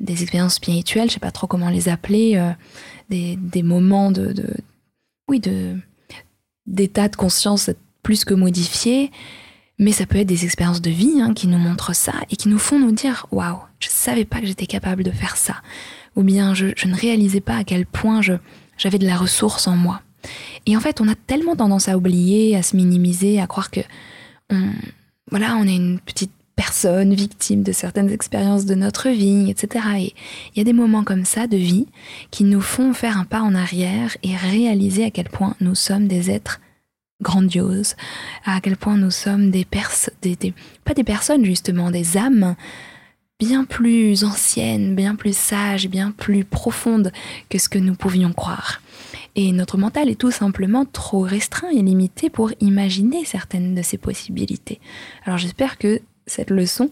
des 0.00 0.22
expériences 0.22 0.54
spirituelles, 0.54 1.08
je 1.08 1.14
sais 1.14 1.20
pas 1.20 1.30
trop 1.30 1.46
comment 1.46 1.70
les 1.70 1.88
appeler, 1.88 2.36
euh, 2.36 2.50
des, 3.08 3.36
des, 3.36 3.62
moments 3.62 4.10
de, 4.10 4.32
de 4.32 4.48
oui 5.28 5.40
de 5.40 5.76
d'état 6.66 7.08
de 7.08 7.16
conscience 7.16 7.70
plus 8.02 8.24
que 8.24 8.34
modifiés, 8.34 9.10
mais 9.78 9.92
ça 9.92 10.06
peut 10.06 10.18
être 10.18 10.26
des 10.26 10.44
expériences 10.44 10.82
de 10.82 10.90
vie 10.90 11.20
hein, 11.20 11.32
qui 11.32 11.46
nous 11.46 11.58
montrent 11.58 11.94
ça 11.94 12.14
et 12.30 12.36
qui 12.36 12.48
nous 12.48 12.58
font 12.58 12.78
nous 12.78 12.92
dire 12.92 13.26
waouh, 13.30 13.58
je 13.78 13.88
savais 13.88 14.24
pas 14.24 14.40
que 14.40 14.46
j'étais 14.46 14.66
capable 14.66 15.04
de 15.04 15.10
faire 15.10 15.36
ça, 15.36 15.62
ou 16.16 16.22
bien 16.22 16.54
je, 16.54 16.68
je, 16.76 16.88
ne 16.88 16.94
réalisais 16.94 17.40
pas 17.40 17.56
à 17.56 17.64
quel 17.64 17.86
point 17.86 18.20
je 18.20 18.34
j'avais 18.76 18.98
de 18.98 19.06
la 19.06 19.16
ressource 19.16 19.66
en 19.66 19.76
moi. 19.76 20.02
Et 20.66 20.76
en 20.76 20.80
fait, 20.80 21.00
on 21.00 21.08
a 21.08 21.14
tellement 21.14 21.56
tendance 21.56 21.88
à 21.88 21.96
oublier, 21.96 22.56
à 22.56 22.62
se 22.62 22.76
minimiser, 22.76 23.40
à 23.40 23.46
croire 23.46 23.70
que 23.70 23.80
on, 24.50 24.70
voilà, 25.30 25.56
on 25.56 25.66
est 25.66 25.76
une 25.76 25.98
petite 26.00 26.32
personnes 26.56 27.14
victimes 27.14 27.62
de 27.62 27.72
certaines 27.72 28.10
expériences 28.10 28.64
de 28.64 28.74
notre 28.74 29.10
vie, 29.10 29.50
etc. 29.50 29.84
Et 29.98 30.14
il 30.54 30.58
y 30.58 30.60
a 30.60 30.64
des 30.64 30.72
moments 30.72 31.04
comme 31.04 31.26
ça 31.26 31.46
de 31.46 31.56
vie 31.56 31.86
qui 32.30 32.44
nous 32.44 32.62
font 32.62 32.94
faire 32.94 33.18
un 33.18 33.24
pas 33.24 33.42
en 33.42 33.54
arrière 33.54 34.16
et 34.22 34.34
réaliser 34.34 35.04
à 35.04 35.10
quel 35.10 35.28
point 35.28 35.54
nous 35.60 35.74
sommes 35.74 36.08
des 36.08 36.30
êtres 36.30 36.60
grandioses, 37.22 37.94
à 38.44 38.60
quel 38.60 38.76
point 38.76 38.96
nous 38.96 39.10
sommes 39.10 39.50
des 39.50 39.64
personnes, 39.64 40.14
pas 40.84 40.94
des 40.94 41.04
personnes 41.04 41.44
justement, 41.44 41.90
des 41.90 42.16
âmes 42.16 42.56
bien 43.38 43.64
plus 43.64 44.24
anciennes, 44.24 44.94
bien 44.94 45.14
plus 45.14 45.36
sages, 45.36 45.88
bien 45.88 46.10
plus 46.10 46.44
profondes 46.44 47.12
que 47.50 47.58
ce 47.58 47.68
que 47.68 47.78
nous 47.78 47.94
pouvions 47.94 48.32
croire. 48.32 48.80
Et 49.34 49.52
notre 49.52 49.76
mental 49.76 50.08
est 50.08 50.18
tout 50.18 50.30
simplement 50.30 50.86
trop 50.86 51.20
restreint 51.20 51.68
et 51.68 51.82
limité 51.82 52.30
pour 52.30 52.50
imaginer 52.60 53.26
certaines 53.26 53.74
de 53.74 53.82
ces 53.82 53.98
possibilités. 53.98 54.80
Alors 55.26 55.36
j'espère 55.36 55.76
que 55.76 56.00
cette 56.26 56.50
leçon 56.50 56.90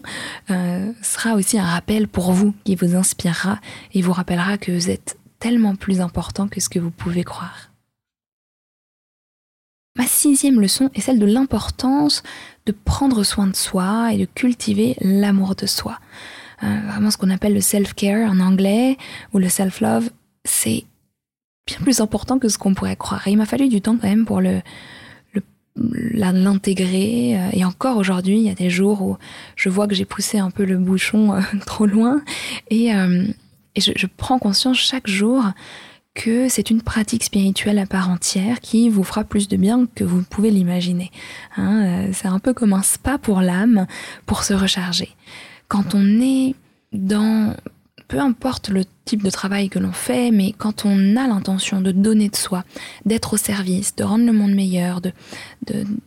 euh, 0.49 0.91
sera 1.01 1.35
aussi 1.35 1.59
un 1.59 1.65
rappel 1.65 2.07
pour 2.07 2.31
vous 2.31 2.53
qui 2.63 2.75
vous 2.75 2.95
inspirera 2.95 3.59
et 3.93 4.01
vous 4.01 4.13
rappellera 4.13 4.57
que 4.57 4.71
vous 4.71 4.89
êtes 4.89 5.17
tellement 5.39 5.75
plus 5.75 6.01
important 6.01 6.47
que 6.47 6.61
ce 6.61 6.69
que 6.69 6.79
vous 6.79 6.91
pouvez 6.91 7.23
croire. 7.23 7.71
Ma 9.97 10.07
sixième 10.07 10.59
leçon 10.59 10.89
est 10.93 11.01
celle 11.01 11.19
de 11.19 11.25
l'importance 11.25 12.23
de 12.65 12.73
prendre 12.73 13.23
soin 13.23 13.47
de 13.47 13.55
soi 13.55 14.13
et 14.13 14.17
de 14.17 14.25
cultiver 14.25 14.95
l'amour 14.99 15.55
de 15.55 15.65
soi. 15.65 15.99
Euh, 16.63 16.79
vraiment 16.87 17.11
ce 17.11 17.17
qu'on 17.17 17.29
appelle 17.29 17.53
le 17.53 17.61
self-care 17.61 18.29
en 18.29 18.39
anglais 18.39 18.97
ou 19.33 19.39
le 19.39 19.49
self-love, 19.49 20.09
c'est 20.43 20.85
bien 21.65 21.77
plus 21.81 22.01
important 22.01 22.39
que 22.39 22.49
ce 22.49 22.57
qu'on 22.57 22.73
pourrait 22.73 22.95
croire. 22.95 23.27
Et 23.27 23.31
il 23.31 23.37
m'a 23.37 23.45
fallu 23.45 23.69
du 23.69 23.81
temps 23.81 23.97
quand 23.97 24.07
même 24.07 24.25
pour 24.25 24.41
le, 24.41 24.61
l'intégrer. 25.75 27.37
Euh, 27.37 27.49
et 27.53 27.65
encore 27.65 27.97
aujourd'hui, 27.97 28.37
il 28.37 28.43
y 28.43 28.49
a 28.49 28.55
des 28.55 28.69
jours 28.69 29.01
où 29.01 29.17
je 29.55 29.69
vois 29.69 29.87
que 29.87 29.95
j'ai 29.95 30.05
poussé 30.05 30.39
un 30.39 30.51
peu 30.51 30.65
le 30.65 30.77
bouchon 30.77 31.33
euh, 31.33 31.41
trop 31.65 31.85
loin. 31.85 32.21
Et, 32.69 32.93
euh, 32.93 33.25
je, 33.77 34.07
prends 34.17 34.39
conscience 34.39 34.77
chaque 34.77 35.07
jour 35.07 35.43
que 36.13 36.47
c'est 36.47 36.69
une 36.69 36.81
pratique 36.81 37.25
spirituelle 37.25 37.77
à 37.77 37.85
part 37.85 38.09
entière 38.09 38.61
qui 38.61 38.87
vous 38.87 39.03
fera 39.03 39.25
plus 39.25 39.49
de 39.49 39.57
bien 39.57 39.85
que 39.95 40.05
vous 40.05 40.21
pouvez 40.21 40.49
l'imaginer. 40.49 41.11
Hein, 41.57 42.07
c'est 42.13 42.29
un 42.29 42.39
peu 42.39 42.53
comme 42.53 42.71
un 42.71 42.83
spa 42.83 43.17
pour 43.17 43.41
l'âme, 43.41 43.85
pour 44.25 44.45
se 44.45 44.53
recharger. 44.53 45.09
Quand 45.67 45.93
on 45.93 46.21
est 46.21 46.55
dans 46.93 47.53
peu 48.07 48.19
importe 48.19 48.69
le 48.69 48.83
type 49.05 49.23
de 49.23 49.29
travail 49.29 49.69
que 49.69 49.79
l'on 49.79 49.91
fait, 49.91 50.31
mais 50.31 50.53
quand 50.57 50.85
on 50.85 51.15
a 51.15 51.27
l'intention 51.27 51.81
de 51.81 51.91
donner 51.91 52.29
de 52.29 52.35
soi, 52.35 52.63
d'être 53.05 53.33
au 53.33 53.37
service, 53.37 53.95
de 53.95 54.03
rendre 54.03 54.25
le 54.25 54.33
monde 54.33 54.53
meilleur, 54.53 55.01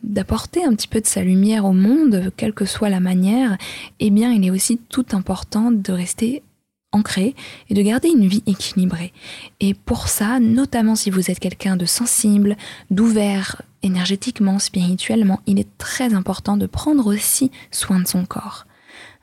d'apporter 0.02 0.64
un 0.64 0.74
petit 0.74 0.88
peu 0.88 1.00
de 1.00 1.06
sa 1.06 1.22
lumière 1.22 1.64
au 1.64 1.72
monde, 1.72 2.32
quelle 2.36 2.52
que 2.52 2.64
soit 2.64 2.88
la 2.88 3.00
manière, 3.00 3.56
eh 4.00 4.10
bien, 4.10 4.32
il 4.32 4.44
est 4.44 4.50
aussi 4.50 4.78
tout 4.88 5.06
important 5.12 5.70
de 5.70 5.92
rester 5.92 6.42
ancré 6.92 7.34
et 7.68 7.74
de 7.74 7.82
garder 7.82 8.08
une 8.08 8.26
vie 8.26 8.42
équilibrée. 8.46 9.12
Et 9.60 9.74
pour 9.74 10.08
ça, 10.08 10.40
notamment 10.40 10.96
si 10.96 11.10
vous 11.10 11.30
êtes 11.30 11.38
quelqu'un 11.38 11.76
de 11.76 11.84
sensible, 11.84 12.56
d'ouvert 12.90 13.62
énergétiquement, 13.82 14.58
spirituellement, 14.58 15.40
il 15.46 15.58
est 15.58 15.68
très 15.78 16.14
important 16.14 16.56
de 16.56 16.66
prendre 16.66 17.06
aussi 17.06 17.50
soin 17.70 18.00
de 18.00 18.08
son 18.08 18.24
corps. 18.24 18.66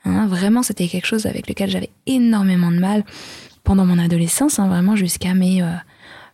Hein, 0.06 0.28
vraiment, 0.28 0.64
c'était 0.64 0.88
quelque 0.88 1.08
chose 1.08 1.26
avec 1.26 1.48
lequel 1.48 1.70
j'avais 1.70 1.90
énormément 2.06 2.72
de 2.72 2.80
mal 2.80 3.04
pendant 3.64 3.86
mon 3.86 3.98
adolescence, 3.98 4.60
hein, 4.60 4.68
vraiment 4.68 4.96
jusqu'à 4.96 5.34
mes, 5.34 5.62
euh, 5.64 5.72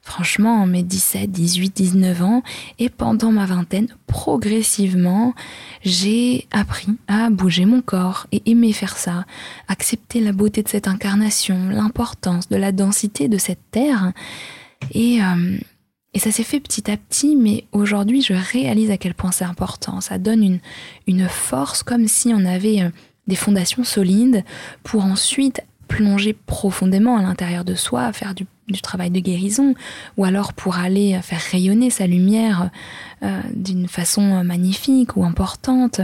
franchement, 0.02 0.66
mes 0.66 0.84
17, 0.84 1.32
18, 1.32 1.76
19 1.76 2.22
ans. 2.22 2.44
Et 2.80 2.90
pendant 2.90 3.32
ma 3.32 3.46
vingtaine, 3.46 3.88
progressivement, 4.08 5.34
j'ai 5.84 6.48
appris 6.52 6.90
à 7.08 7.30
bouger 7.30 7.66
mon 7.66 7.82
corps 7.82 8.28
et 8.32 8.42
aimer 8.46 8.74
faire 8.74 8.98
ça, 8.98 9.26
accepter 9.68 10.20
la 10.20 10.34
beauté 10.34 10.62
de 10.62 10.68
cette 10.68 10.88
incarnation, 10.88 11.70
l'importance 11.70 12.50
de 12.50 12.58
la 12.58 12.72
densité 12.72 13.30
de 13.30 13.38
cette 13.38 13.72
terre. 13.72 14.12
Et, 14.94 15.22
euh, 15.24 15.58
et 16.14 16.20
ça 16.20 16.32
s'est 16.32 16.44
fait 16.44 16.60
petit 16.60 16.92
à 16.92 16.98
petit, 16.98 17.38
mais 17.38 17.64
aujourd'hui, 17.72 18.22
je 18.22 18.34
réalise 18.34 18.92
à 18.92 18.98
quel 18.98 19.14
point 19.14 19.32
c'est 19.32 19.46
important. 19.46 20.02
Ça 20.02 20.18
donne 20.18 20.44
une, 20.44 20.60
une 21.08 21.30
force 21.30 21.84
comme 21.84 22.08
si 22.08 22.34
on 22.34 22.44
avait 22.44 22.82
euh, 22.82 22.90
des 23.28 23.36
fondations 23.36 23.84
solides 23.84 24.44
pour 24.84 25.04
ensuite 25.04 25.62
plonger 25.88 26.34
profondément 26.34 27.18
à 27.18 27.22
l'intérieur 27.22 27.66
de 27.66 27.76
soi, 27.76 28.14
faire 28.14 28.34
du, 28.34 28.46
travail 28.82 29.12
de 29.12 29.20
guérison, 29.20 29.76
ou 30.16 30.24
alors 30.24 30.54
pour 30.54 30.78
aller 30.78 31.20
faire 31.22 31.42
rayonner 31.52 31.90
sa 31.90 32.08
lumière 32.08 32.70
euh, 33.22 33.42
d'une 33.54 33.90
façon 33.90 34.44
magnifique 34.46 35.18
ou 35.18 35.26
importante. 35.26 36.00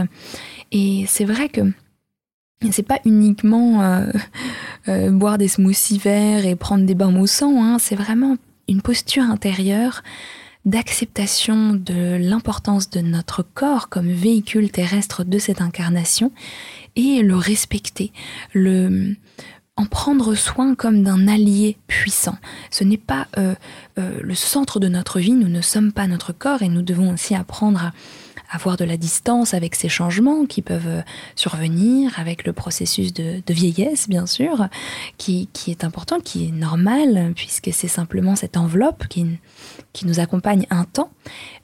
Et 0.70 1.06
c'est 1.08 1.24
vrai 1.24 1.48
que 1.48 1.62
c'est 2.70 2.82
pas 2.82 2.98
uniquement 3.04 3.82
euh, 3.82 4.12
euh, 4.88 5.10
boire 5.10 5.38
des 5.38 5.48
smoothies 5.48 5.98
verts 5.98 6.44
et 6.44 6.56
prendre 6.56 6.84
des 6.84 6.94
bains 6.94 7.10
moussants, 7.10 7.62
hein, 7.62 7.78
c'est 7.78 7.96
vraiment 7.96 8.36
une 8.68 8.82
posture 8.82 9.22
intérieure 9.22 10.02
d'acceptation 10.64 11.72
de 11.72 12.18
l'importance 12.20 12.90
de 12.90 13.00
notre 13.00 13.42
corps 13.42 13.88
comme 13.88 14.10
véhicule 14.10 14.70
terrestre 14.70 15.24
de 15.24 15.38
cette 15.38 15.62
incarnation 15.62 16.30
et 16.98 17.22
le 17.22 17.36
respecter, 17.36 18.12
le 18.52 19.14
en 19.76 19.86
prendre 19.86 20.34
soin 20.34 20.74
comme 20.74 21.04
d'un 21.04 21.28
allié 21.28 21.76
puissant. 21.86 22.36
Ce 22.68 22.82
n'est 22.82 22.96
pas 22.96 23.28
euh, 23.38 23.54
euh, 23.98 24.18
le 24.20 24.34
centre 24.34 24.80
de 24.80 24.88
notre 24.88 25.20
vie, 25.20 25.34
nous 25.34 25.48
ne 25.48 25.60
sommes 25.60 25.92
pas 25.92 26.08
notre 26.08 26.32
corps 26.32 26.62
et 26.62 26.68
nous 26.68 26.82
devons 26.82 27.12
aussi 27.14 27.36
apprendre 27.36 27.84
à 27.84 27.92
avoir 28.50 28.76
de 28.76 28.84
la 28.84 28.96
distance 28.96 29.54
avec 29.54 29.74
ces 29.74 29.88
changements 29.88 30.46
qui 30.46 30.62
peuvent 30.62 31.02
survenir, 31.36 32.18
avec 32.18 32.46
le 32.46 32.52
processus 32.52 33.12
de, 33.12 33.42
vieillesse, 33.48 34.08
bien 34.08 34.26
sûr, 34.26 34.68
qui, 35.16 35.48
est 35.66 35.84
important, 35.84 36.20
qui 36.20 36.46
est 36.46 36.52
normal, 36.52 37.32
puisque 37.34 37.70
c'est 37.72 37.88
simplement 37.88 38.36
cette 38.36 38.56
enveloppe 38.56 39.06
qui, 39.08 39.26
qui 39.92 40.06
nous 40.06 40.20
accompagne 40.20 40.66
un 40.70 40.84
temps, 40.84 41.10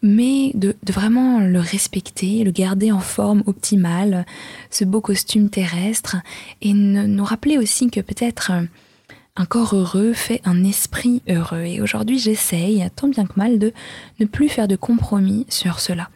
mais 0.02 0.52
de, 0.54 0.76
vraiment 0.86 1.40
le 1.40 1.60
respecter, 1.60 2.44
le 2.44 2.50
garder 2.50 2.92
en 2.92 3.00
forme 3.00 3.42
optimale, 3.46 4.26
ce 4.70 4.84
beau 4.84 5.00
costume 5.00 5.48
terrestre, 5.48 6.16
et 6.60 6.72
nous 6.72 7.24
rappeler 7.24 7.58
aussi 7.58 7.90
que 7.90 8.00
peut-être 8.00 8.52
un 9.36 9.46
corps 9.46 9.74
heureux 9.74 10.12
fait 10.12 10.40
un 10.44 10.62
esprit 10.64 11.22
heureux. 11.28 11.64
Et 11.64 11.80
aujourd'hui, 11.80 12.18
j'essaye, 12.18 12.86
tant 12.94 13.08
bien 13.08 13.26
que 13.26 13.32
mal, 13.36 13.58
de 13.58 13.72
ne 14.20 14.26
plus 14.26 14.48
faire 14.48 14.68
de 14.68 14.76
compromis 14.76 15.46
sur 15.48 15.80
cela 15.80 16.08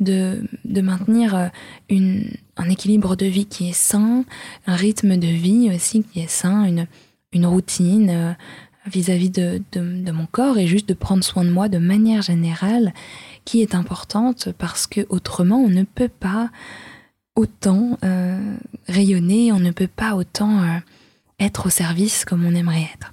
de, 0.00 0.42
maintenir 0.80 1.34
euh, 1.34 1.48
une, 1.88 2.30
un 2.56 2.68
équilibre 2.68 3.16
de 3.16 3.26
vie 3.26 3.46
qui 3.46 3.68
est 3.68 3.76
sain, 3.76 4.24
un 4.66 4.76
rythme 4.76 5.16
de 5.16 5.26
vie 5.26 5.70
aussi 5.74 6.02
qui 6.02 6.20
est 6.20 6.30
sain, 6.30 6.64
une, 6.64 6.86
une 7.32 7.46
routine 7.46 8.10
euh, 8.10 8.32
vis-à-vis 8.86 9.30
de, 9.30 9.62
de, 9.72 10.10
mon 10.12 10.26
corps 10.26 10.58
et 10.58 10.66
juste 10.66 10.88
de 10.88 10.94
prendre 10.94 11.22
soin 11.22 11.44
de 11.44 11.50
moi 11.50 11.68
de 11.68 11.78
manière 11.78 12.22
générale 12.22 12.94
qui 13.44 13.60
est 13.60 13.74
importante 13.74 14.50
parce 14.56 14.86
que 14.86 15.06
autrement 15.10 15.58
on 15.58 15.68
ne 15.68 15.82
peut 15.82 16.08
pas 16.08 16.50
autant 17.36 17.98
euh, 18.02 18.56
rayonner, 18.86 19.52
on 19.52 19.60
ne 19.60 19.70
peut 19.70 19.88
pas 19.88 20.14
autant 20.14 20.80
être 21.38 21.66
au 21.66 21.70
service 21.70 22.24
comme 22.24 22.44
on 22.44 22.54
aimerait 22.54 22.88
être. 22.94 23.12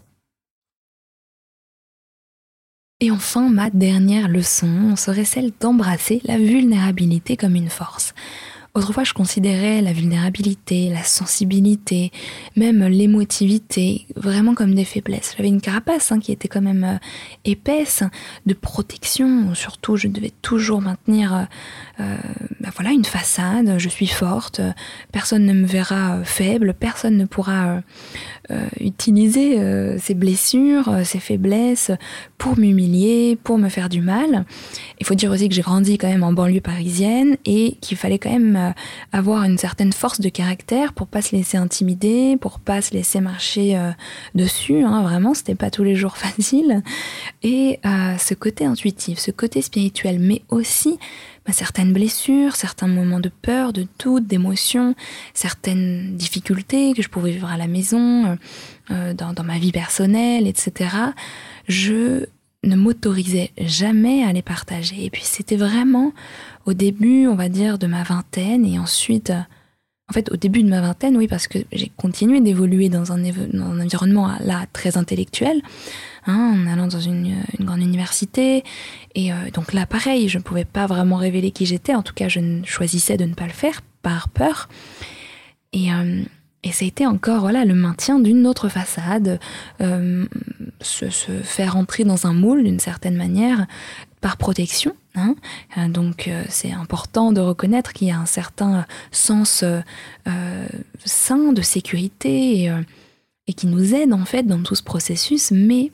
Et 3.02 3.12
enfin, 3.12 3.50
ma 3.50 3.70
dernière 3.70 4.30
leçon 4.30 4.96
serait 4.96 5.26
celle 5.26 5.52
d'embrasser 5.60 6.22
la 6.24 6.38
vulnérabilité 6.38 7.36
comme 7.36 7.56
une 7.56 7.70
force. 7.70 8.14
Autrefois, 8.76 9.06
je 9.06 9.14
considérais 9.14 9.82
la 9.82 9.94
vulnérabilité, 9.94 10.90
la 10.90 11.04
sensibilité, 11.04 12.12
même 12.58 12.84
l'émotivité, 12.84 14.06
vraiment 14.18 14.54
comme 14.54 14.76
des 14.76 14.84
faiblesses. 14.84 15.34
J'avais 15.38 15.48
une 15.48 15.62
carapace 15.62 16.12
hein, 16.12 16.20
qui 16.20 16.34
était 16.34 16.50
quand 16.50 16.62
même 16.62 16.84
euh, 16.84 16.98
épaisse, 17.46 18.04
de 18.46 18.54
protection. 18.54 19.56
Surtout, 19.56 19.96
je 19.96 20.10
devais 20.10 20.34
toujours 20.42 20.82
maintenir 20.82 21.34
euh, 21.34 21.44
euh, 22.02 22.18
bah 22.60 22.68
voilà, 22.76 22.92
une 22.92 23.06
façade. 23.06 23.76
Je 23.78 23.88
suis 23.88 24.08
forte, 24.08 24.60
personne 25.14 25.46
ne 25.46 25.54
me 25.54 25.66
verra 25.66 26.26
faible, 26.26 26.74
personne 26.74 27.16
ne 27.16 27.26
pourra 27.26 27.82
utiliser 28.80 29.58
ces 29.98 30.14
blessures, 30.14 31.00
ces 31.04 31.20
faiblesses 31.20 31.92
pour 32.38 32.60
m'humilier, 32.60 33.40
pour 33.44 33.58
me 33.58 33.70
faire 33.70 33.90
du 33.90 34.02
mal. 34.02 34.46
Il 35.00 35.06
faut 35.06 35.16
dire 35.16 35.32
aussi 35.32 35.50
que 35.50 35.56
j'ai 35.56 35.64
grandi 35.64 35.98
quand 35.98 36.08
même 36.08 36.24
en 36.24 36.34
banlieue 36.34 36.62
parisienne 36.62 37.38
et 37.46 37.78
qu'il 37.82 37.98
fallait 37.98 38.20
quand 38.20 38.32
même 38.32 38.65
euh, 38.70 38.72
avoir 39.12 39.44
une 39.44 39.58
certaine 39.58 39.94
force 39.94 40.20
de 40.20 40.30
caractère 40.30 40.94
pour 40.94 41.08
pas 41.08 41.22
se 41.22 41.36
laisser 41.36 41.58
intimider, 41.58 42.38
pour 42.38 42.60
pas 42.60 42.82
se 42.82 42.94
laisser 42.94 43.22
marcher 43.22 43.78
euh, 43.78 43.92
dessus. 44.34 44.84
Hein, 44.84 45.02
vraiment, 45.04 45.34
c'était 45.34 45.56
pas 45.56 45.72
tous 45.72 45.84
les 45.84 45.96
jours 45.96 46.18
facile. 46.18 46.84
Et 47.44 47.80
euh, 47.86 48.18
ce 48.18 48.34
côté 48.34 48.66
intuitif, 48.66 49.20
ce 49.20 49.32
côté 49.32 49.62
spirituel, 49.62 50.20
mais 50.20 50.42
aussi 50.50 51.00
bah, 51.46 51.54
certaines 51.54 51.94
blessures, 51.94 52.56
certains 52.56 52.88
moments 52.88 53.20
de 53.20 53.30
peur, 53.42 53.74
de 53.74 53.88
doute, 54.00 54.28
d'émotion, 54.28 54.96
certaines 55.34 56.16
difficultés 56.16 56.94
que 56.94 57.02
je 57.02 57.10
pouvais 57.10 57.32
vivre 57.32 57.50
à 57.50 57.58
la 57.58 57.68
maison, 57.68 58.38
dans, 58.90 59.34
dans 59.34 59.44
ma 59.44 59.58
vie 59.58 59.72
personnelle, 59.72 60.46
etc. 60.46 60.96
Je 61.68 62.26
ne 62.66 62.76
m'autorisais 62.76 63.52
jamais 63.58 64.24
à 64.24 64.34
les 64.34 64.42
partager. 64.42 65.06
Et 65.06 65.10
puis 65.10 65.24
c'était 65.24 65.56
vraiment 65.56 66.14
au 66.66 66.74
début, 66.74 67.28
on 67.28 67.36
va 67.36 67.50
dire, 67.50 67.78
de 67.78 67.88
ma 67.88 68.04
vingtaine 68.04 68.66
et 68.66 68.80
ensuite, 68.80 69.32
en 70.10 70.14
fait, 70.14 70.32
au 70.32 70.36
début 70.36 70.64
de 70.64 70.70
ma 70.70 70.82
vingtaine, 70.82 71.18
oui, 71.18 71.28
parce 71.28 71.48
que 71.48 71.60
j'ai 71.72 71.92
continué 71.96 72.42
d'évoluer 72.42 72.90
dans 72.90 73.12
un, 73.12 73.24
environnement 73.82 74.32
là 74.40 74.66
très 74.74 74.98
intellectuel, 74.98 75.62
hein, 76.28 76.56
en 76.56 76.72
allant 76.72 76.88
dans 76.88 77.00
une, 77.00 77.36
grande 77.60 77.82
université. 77.82 78.64
Et 79.16 79.32
euh, 79.32 79.36
donc 79.54 79.74
là, 79.74 79.86
pareil, 79.86 80.28
je 80.30 80.38
ne 80.38 80.44
pouvais 80.44 80.66
pas 80.66 80.88
vraiment 80.88 81.18
révéler 81.18 81.52
qui 81.52 81.66
j'étais. 81.66 81.96
En 81.96 82.04
tout 82.04 82.14
cas, 82.14 82.28
je 82.28 82.40
choisissais 82.66 83.18
de 83.18 83.26
ne 83.26 83.34
pas 83.34 83.46
le 83.46 83.54
faire 83.54 83.82
par 84.02 84.30
peur. 84.30 84.70
Et, 85.74 85.92
euh, 85.92 86.24
et 86.66 86.72
ça 86.72 86.84
a 86.84 86.88
été 86.88 87.06
encore 87.06 87.42
voilà, 87.42 87.64
le 87.64 87.76
maintien 87.76 88.20
d'une 88.20 88.48
autre 88.48 88.70
façade, 88.70 89.40
euh, 89.82 90.26
se, 90.82 91.06
faire 91.44 91.78
entrer 91.78 92.04
dans 92.04 92.26
un 92.26 92.34
moule 92.34 92.64
d'une 92.64 92.80
certaine 92.80 93.16
manière 93.16 93.68
par 94.20 94.36
protection. 94.36 94.96
Hein. 95.14 95.36
Euh, 95.78 95.88
donc 95.88 96.28
euh, 96.28 96.44
c'est 96.50 96.72
important 96.72 97.32
de 97.32 97.40
reconnaître 97.40 97.94
qu'il 97.94 98.08
y 98.08 98.12
a 98.12 98.18
un 98.18 98.26
certain 98.26 98.86
sens 99.12 99.64
sain 101.06 101.54
de 101.54 101.62
sécurité 101.62 102.64
et, 102.64 102.74
et, 103.48 103.54
qui 103.54 103.68
nous 103.68 103.94
aide 103.94 104.12
en 104.12 104.26
fait 104.26 104.44
dans 104.44 104.62
tout 104.64 104.76
ce 104.76 104.84
processus, 104.84 105.52
mais 105.52 105.92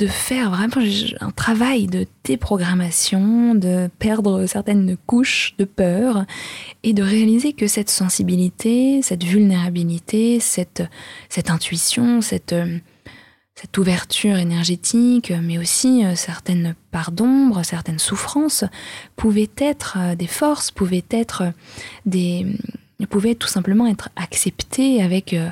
de 0.00 0.06
faire 0.06 0.50
vraiment 0.50 0.82
un 1.20 1.30
travail 1.30 1.86
de 1.86 2.06
déprogrammation, 2.24 3.54
de 3.54 3.90
perdre 3.98 4.46
certaines 4.46 4.96
couches 5.06 5.54
de 5.58 5.66
peur 5.66 6.24
et 6.82 6.94
de 6.94 7.02
réaliser 7.02 7.52
que 7.52 7.66
cette 7.66 7.90
sensibilité, 7.90 9.02
cette 9.02 9.24
vulnérabilité, 9.24 10.40
cette, 10.40 10.82
intuition, 11.48 12.22
cette, 12.22 12.54
cette 13.54 13.76
ouverture 13.76 14.38
énergétique, 14.38 15.34
mais 15.42 15.58
aussi 15.58 16.06
euh, 16.06 16.14
certaines 16.14 16.74
parts 16.90 17.12
d'ombre, 17.12 17.62
certaines 17.62 17.98
souffrances, 17.98 18.64
pouvaient 19.16 19.50
être 19.58 19.98
euh, 20.00 20.14
des 20.14 20.26
forces, 20.26 20.70
pouvaient 20.70 21.04
être 21.10 21.52
des, 22.06 22.46
pouvaient 23.10 23.34
tout 23.34 23.48
simplement 23.48 23.86
être 23.86 24.08
acceptées 24.16 25.02
euh, 25.02 25.48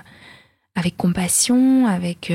avec 0.75 0.97
compassion, 0.97 1.87
avec 1.87 2.33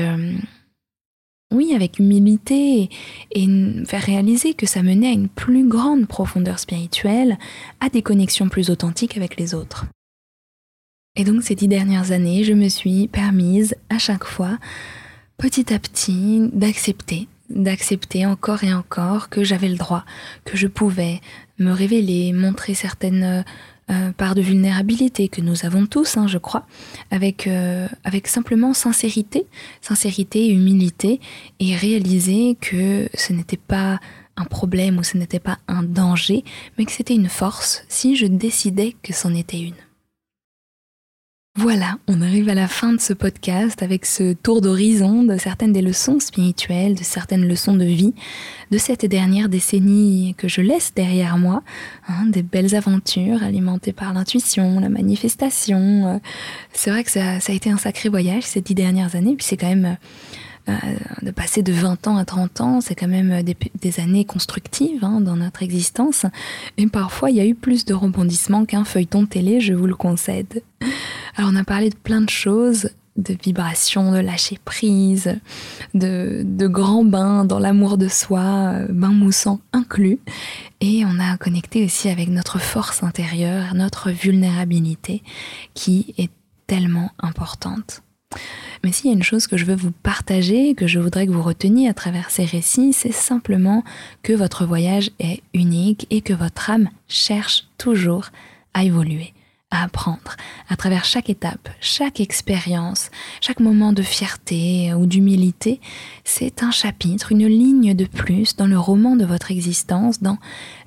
oui, 1.54 1.72
avec 1.74 1.98
humilité 1.98 2.90
et, 3.32 3.46
faire 3.86 4.02
réaliser 4.02 4.54
que 4.54 4.66
ça 4.66 4.82
menait 4.82 5.08
à 5.08 5.12
une 5.12 5.28
plus 5.28 5.66
grande 5.66 6.06
profondeur 6.06 6.58
spirituelle, 6.58 7.38
à 7.80 7.88
des 7.88 8.02
connexions 8.02 8.48
plus 8.48 8.70
authentiques 8.70 9.16
avec 9.16 9.36
les 9.36 9.54
autres. 9.54 9.86
Et 11.16 11.24
donc 11.24 11.42
ces 11.42 11.54
dix 11.54 11.68
dernières 11.68 12.10
années, 12.10 12.44
je 12.44 12.52
me 12.52 12.68
suis 12.68 13.08
permise 13.08 13.76
à 13.88 13.98
chaque 13.98 14.24
fois, 14.24 14.58
petit 15.38 15.72
à 15.72 15.78
petit, 15.78 16.50
d'accepter, 16.52 17.28
d'accepter 17.50 18.26
encore 18.26 18.64
et 18.64 18.74
encore 18.74 19.28
que 19.28 19.44
j'avais 19.44 19.68
le 19.68 19.76
droit, 19.76 20.04
que 20.44 20.56
je 20.56 20.66
pouvais 20.66 21.20
me 21.58 21.70
révéler, 21.70 22.32
montrer 22.32 22.74
certaines 22.74 23.44
euh, 23.90 24.12
part 24.12 24.34
de 24.34 24.40
vulnérabilité 24.40 25.28
que 25.28 25.40
nous 25.40 25.66
avons 25.66 25.86
tous, 25.86 26.16
hein, 26.16 26.26
je 26.26 26.38
crois, 26.38 26.66
avec, 27.10 27.46
euh, 27.46 27.86
avec 28.04 28.28
simplement 28.28 28.72
sincérité, 28.72 29.46
sincérité 29.82 30.48
humilité, 30.48 31.20
et 31.60 31.76
réaliser 31.76 32.56
que 32.60 33.08
ce 33.14 33.32
n'était 33.32 33.58
pas 33.58 34.00
un 34.36 34.44
problème 34.44 34.98
ou 34.98 35.02
ce 35.02 35.16
n'était 35.16 35.38
pas 35.38 35.58
un 35.68 35.82
danger, 35.82 36.44
mais 36.76 36.84
que 36.84 36.92
c'était 36.92 37.14
une 37.14 37.28
force 37.28 37.84
si 37.88 38.16
je 38.16 38.26
décidais 38.26 38.96
que 39.02 39.12
c'en 39.12 39.34
était 39.34 39.60
une. 39.60 39.74
Voilà, 41.56 41.98
on 42.08 42.20
arrive 42.20 42.48
à 42.48 42.54
la 42.54 42.66
fin 42.66 42.92
de 42.92 43.00
ce 43.00 43.12
podcast 43.12 43.80
avec 43.84 44.06
ce 44.06 44.32
tour 44.32 44.60
d'horizon 44.60 45.22
de 45.22 45.38
certaines 45.38 45.72
des 45.72 45.82
leçons 45.82 46.18
spirituelles, 46.18 46.96
de 46.96 47.04
certaines 47.04 47.46
leçons 47.46 47.76
de 47.76 47.84
vie 47.84 48.12
de 48.72 48.78
cette 48.78 49.06
dernière 49.06 49.48
décennie 49.48 50.34
que 50.36 50.48
je 50.48 50.62
laisse 50.62 50.92
derrière 50.94 51.38
moi, 51.38 51.62
hein, 52.08 52.26
des 52.26 52.42
belles 52.42 52.74
aventures 52.74 53.44
alimentées 53.44 53.92
par 53.92 54.12
l'intuition, 54.12 54.80
la 54.80 54.88
manifestation. 54.88 56.08
Euh, 56.08 56.18
c'est 56.72 56.90
vrai 56.90 57.04
que 57.04 57.10
ça, 57.12 57.36
a 57.36 57.52
été 57.52 57.70
un 57.70 57.78
sacré 57.78 58.08
voyage 58.08 58.42
ces 58.42 58.60
dix 58.60 58.74
dernières 58.74 59.14
années, 59.14 59.36
puis 59.36 59.46
c'est 59.46 59.56
quand 59.56 59.68
même 59.68 59.84
euh, 59.84 59.94
de 60.66 61.30
passer 61.30 61.62
de 61.62 61.72
20 61.72 62.06
ans 62.06 62.16
à 62.16 62.24
30 62.24 62.60
ans, 62.60 62.80
c'est 62.80 62.94
quand 62.94 63.08
même 63.08 63.42
des, 63.42 64.00
années 64.00 64.24
constructives 64.24 65.04
hein, 65.04 65.20
dans 65.20 65.36
notre 65.36 65.62
existence. 65.62 66.26
Et 66.78 66.86
parfois, 66.86 67.30
il 67.30 67.36
y 67.36 67.40
a 67.40 67.46
eu 67.46 67.54
plus 67.54 67.84
de 67.84 67.94
rebondissements 67.94 68.64
qu'un 68.64 68.84
feuilleton 68.84 69.26
télé, 69.26 69.60
je 69.60 69.74
vous 69.74 69.86
le 69.86 69.94
concède. 69.94 70.62
Alors 71.36 71.50
on 71.52 71.56
a 71.56 71.64
parlé 71.64 71.90
de 71.90 71.96
plein 71.96 72.20
de 72.20 72.30
choses, 72.30 72.90
de 73.16 73.36
vibrations, 73.40 74.12
de 74.12 74.18
lâcher 74.18 74.58
prise, 74.64 75.36
de, 75.94 76.42
de 76.44 76.66
grands 76.66 77.04
bains 77.04 77.44
dans 77.44 77.58
l'amour 77.58 77.96
de 77.98 78.08
soi, 78.08 78.72
euh, 78.74 78.86
bains 78.90 79.12
moussants 79.12 79.60
inclus. 79.72 80.18
Et 80.80 81.04
on 81.04 81.20
a 81.20 81.36
connecté 81.36 81.84
aussi 81.84 82.08
avec 82.08 82.28
notre 82.28 82.58
force 82.58 83.02
intérieure, 83.02 83.74
notre 83.74 84.10
vulnérabilité 84.10 85.22
qui 85.74 86.14
est 86.18 86.30
tellement 86.66 87.10
importante. 87.18 88.02
Mais 88.84 88.92
s'il 88.92 89.06
y 89.06 89.14
a 89.14 89.16
une 89.16 89.22
chose 89.22 89.46
que 89.46 89.56
je 89.56 89.64
veux 89.64 89.74
vous 89.74 89.92
partager, 90.02 90.74
que 90.74 90.86
je 90.86 91.00
voudrais 91.00 91.26
que 91.26 91.32
vous 91.32 91.42
reteniez 91.42 91.88
à 91.88 91.94
travers 91.94 92.30
ces 92.30 92.44
récits, 92.44 92.92
c'est 92.92 93.12
simplement 93.12 93.82
que 94.22 94.34
votre 94.34 94.66
voyage 94.66 95.10
est 95.18 95.42
unique 95.54 96.06
et 96.10 96.20
que 96.20 96.34
votre 96.34 96.70
âme 96.70 96.90
cherche 97.08 97.66
toujours 97.78 98.28
à 98.74 98.84
évoluer 98.84 99.33
apprendre 99.82 100.36
à 100.68 100.76
travers 100.76 101.04
chaque 101.04 101.30
étape, 101.30 101.68
chaque 101.80 102.20
expérience, 102.20 103.10
chaque 103.40 103.60
moment 103.60 103.92
de 103.92 104.02
fierté 104.02 104.92
ou 104.94 105.06
d'humilité. 105.06 105.80
C'est 106.24 106.62
un 106.62 106.70
chapitre, 106.70 107.32
une 107.32 107.46
ligne 107.46 107.94
de 107.94 108.04
plus 108.04 108.56
dans 108.56 108.66
le 108.66 108.78
roman 108.78 109.16
de 109.16 109.24
votre 109.24 109.50
existence, 109.50 110.22
dans 110.22 110.38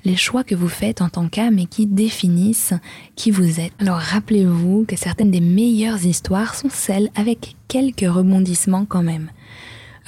les 0.04 0.16
choix 0.16 0.44
que 0.44 0.54
vous 0.54 0.68
faites 0.68 1.02
en 1.02 1.08
tant 1.08 1.28
qu'âme 1.28 1.58
et 1.58 1.66
qui 1.66 1.86
définissent 1.86 2.74
qui 3.16 3.30
vous 3.30 3.60
êtes. 3.60 3.72
Alors 3.78 3.98
rappelez-vous 3.98 4.84
que 4.86 4.96
certaines 4.96 5.30
des 5.30 5.40
meilleures 5.40 6.04
histoires 6.04 6.54
sont 6.54 6.70
celles 6.70 7.10
avec 7.14 7.56
quelques 7.68 8.00
rebondissements 8.08 8.86
quand 8.86 9.02
même. 9.02 9.30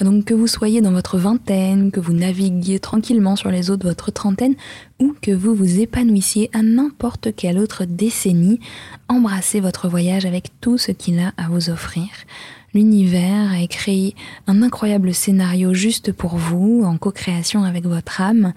Donc 0.01 0.25
que 0.25 0.33
vous 0.33 0.47
soyez 0.47 0.81
dans 0.81 0.91
votre 0.91 1.19
vingtaine, 1.19 1.91
que 1.91 1.99
vous 1.99 2.13
naviguiez 2.13 2.79
tranquillement 2.79 3.35
sur 3.35 3.51
les 3.51 3.69
eaux 3.69 3.77
de 3.77 3.87
votre 3.87 4.11
trentaine, 4.11 4.55
ou 4.99 5.15
que 5.21 5.31
vous 5.31 5.53
vous 5.53 5.79
épanouissiez 5.79 6.49
à 6.53 6.63
n'importe 6.63 7.35
quelle 7.35 7.59
autre 7.59 7.85
décennie, 7.85 8.59
embrassez 9.07 9.59
votre 9.59 9.87
voyage 9.87 10.25
avec 10.25 10.59
tout 10.59 10.79
ce 10.79 10.91
qu'il 10.91 11.19
a 11.19 11.33
à 11.37 11.49
vous 11.49 11.69
offrir. 11.69 12.07
L'univers 12.73 13.51
a 13.51 13.61
écrit 13.61 14.15
un 14.47 14.63
incroyable 14.63 15.13
scénario 15.13 15.73
juste 15.73 16.11
pour 16.11 16.37
vous, 16.37 16.83
en 16.83 16.97
co-création 16.97 17.63
avec 17.63 17.85
votre 17.85 18.21
âme, 18.21 18.53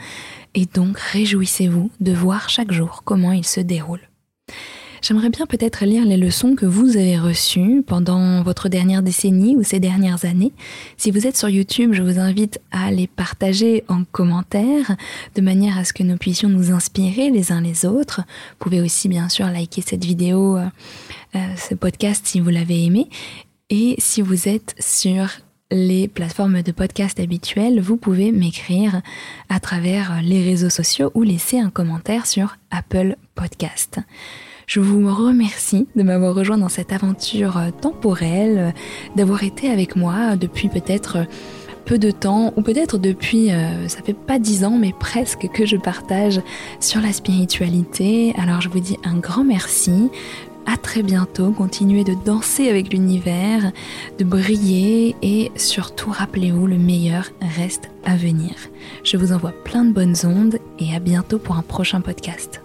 et 0.54 0.64
donc 0.64 0.98
réjouissez-vous 0.98 1.90
de 2.00 2.12
voir 2.12 2.48
chaque 2.48 2.72
jour 2.72 3.02
comment 3.04 3.32
il 3.32 3.44
se 3.44 3.60
déroule. 3.60 4.00
J'aimerais 5.06 5.28
bien 5.28 5.44
peut-être 5.44 5.84
lire 5.84 6.06
les 6.06 6.16
leçons 6.16 6.54
que 6.54 6.64
vous 6.64 6.96
avez 6.96 7.18
reçues 7.18 7.82
pendant 7.86 8.42
votre 8.42 8.70
dernière 8.70 9.02
décennie 9.02 9.54
ou 9.54 9.62
ces 9.62 9.78
dernières 9.78 10.24
années. 10.24 10.52
Si 10.96 11.10
vous 11.10 11.26
êtes 11.26 11.36
sur 11.36 11.50
YouTube, 11.50 11.92
je 11.92 12.02
vous 12.02 12.18
invite 12.18 12.58
à 12.72 12.90
les 12.90 13.06
partager 13.06 13.84
en 13.88 14.04
commentaire 14.04 14.96
de 15.34 15.42
manière 15.42 15.76
à 15.76 15.84
ce 15.84 15.92
que 15.92 16.02
nous 16.02 16.16
puissions 16.16 16.48
nous 16.48 16.72
inspirer 16.72 17.28
les 17.28 17.52
uns 17.52 17.60
les 17.60 17.84
autres. 17.84 18.22
Vous 18.52 18.56
pouvez 18.60 18.80
aussi 18.80 19.08
bien 19.08 19.28
sûr 19.28 19.44
liker 19.44 19.82
cette 19.82 20.06
vidéo, 20.06 20.56
euh, 20.56 20.64
euh, 21.34 21.38
ce 21.58 21.74
podcast 21.74 22.26
si 22.26 22.40
vous 22.40 22.48
l'avez 22.48 22.86
aimé. 22.86 23.10
Et 23.68 23.96
si 23.98 24.22
vous 24.22 24.48
êtes 24.48 24.74
sur 24.78 25.28
les 25.70 26.08
plateformes 26.08 26.62
de 26.62 26.72
podcast 26.72 27.20
habituelles, 27.20 27.78
vous 27.78 27.98
pouvez 27.98 28.32
m'écrire 28.32 29.02
à 29.50 29.60
travers 29.60 30.22
les 30.22 30.42
réseaux 30.42 30.70
sociaux 30.70 31.10
ou 31.12 31.24
laisser 31.24 31.60
un 31.60 31.68
commentaire 31.68 32.24
sur 32.24 32.56
Apple 32.70 33.16
Podcast. 33.34 34.00
Je 34.66 34.80
vous 34.80 35.12
remercie 35.14 35.86
de 35.94 36.02
m'avoir 36.02 36.34
rejoint 36.34 36.58
dans 36.58 36.68
cette 36.68 36.92
aventure 36.92 37.60
temporelle, 37.80 38.74
d'avoir 39.16 39.42
été 39.42 39.68
avec 39.68 39.96
moi 39.96 40.36
depuis 40.36 40.68
peut-être 40.68 41.26
peu 41.84 41.98
de 41.98 42.10
temps, 42.10 42.52
ou 42.56 42.62
peut-être 42.62 42.98
depuis, 42.98 43.52
euh, 43.52 43.88
ça 43.88 44.02
fait 44.02 44.14
pas 44.14 44.38
dix 44.38 44.64
ans, 44.64 44.76
mais 44.78 44.92
presque 44.98 45.48
que 45.52 45.66
je 45.66 45.76
partage 45.76 46.40
sur 46.80 47.00
la 47.00 47.12
spiritualité. 47.12 48.34
Alors 48.38 48.60
je 48.60 48.68
vous 48.68 48.80
dis 48.80 48.96
un 49.04 49.18
grand 49.18 49.44
merci. 49.44 50.10
À 50.66 50.78
très 50.78 51.02
bientôt, 51.02 51.52
continuez 51.52 52.04
de 52.04 52.14
danser 52.24 52.70
avec 52.70 52.90
l'univers, 52.90 53.70
de 54.18 54.24
briller 54.24 55.14
et 55.20 55.52
surtout 55.56 56.10
rappelez-vous, 56.10 56.66
le 56.66 56.78
meilleur 56.78 57.28
reste 57.58 57.90
à 58.06 58.16
venir. 58.16 58.54
Je 59.02 59.18
vous 59.18 59.32
envoie 59.32 59.52
plein 59.52 59.84
de 59.84 59.92
bonnes 59.92 60.16
ondes 60.24 60.58
et 60.78 60.94
à 60.94 61.00
bientôt 61.00 61.38
pour 61.38 61.56
un 61.56 61.62
prochain 61.62 62.00
podcast. 62.00 62.63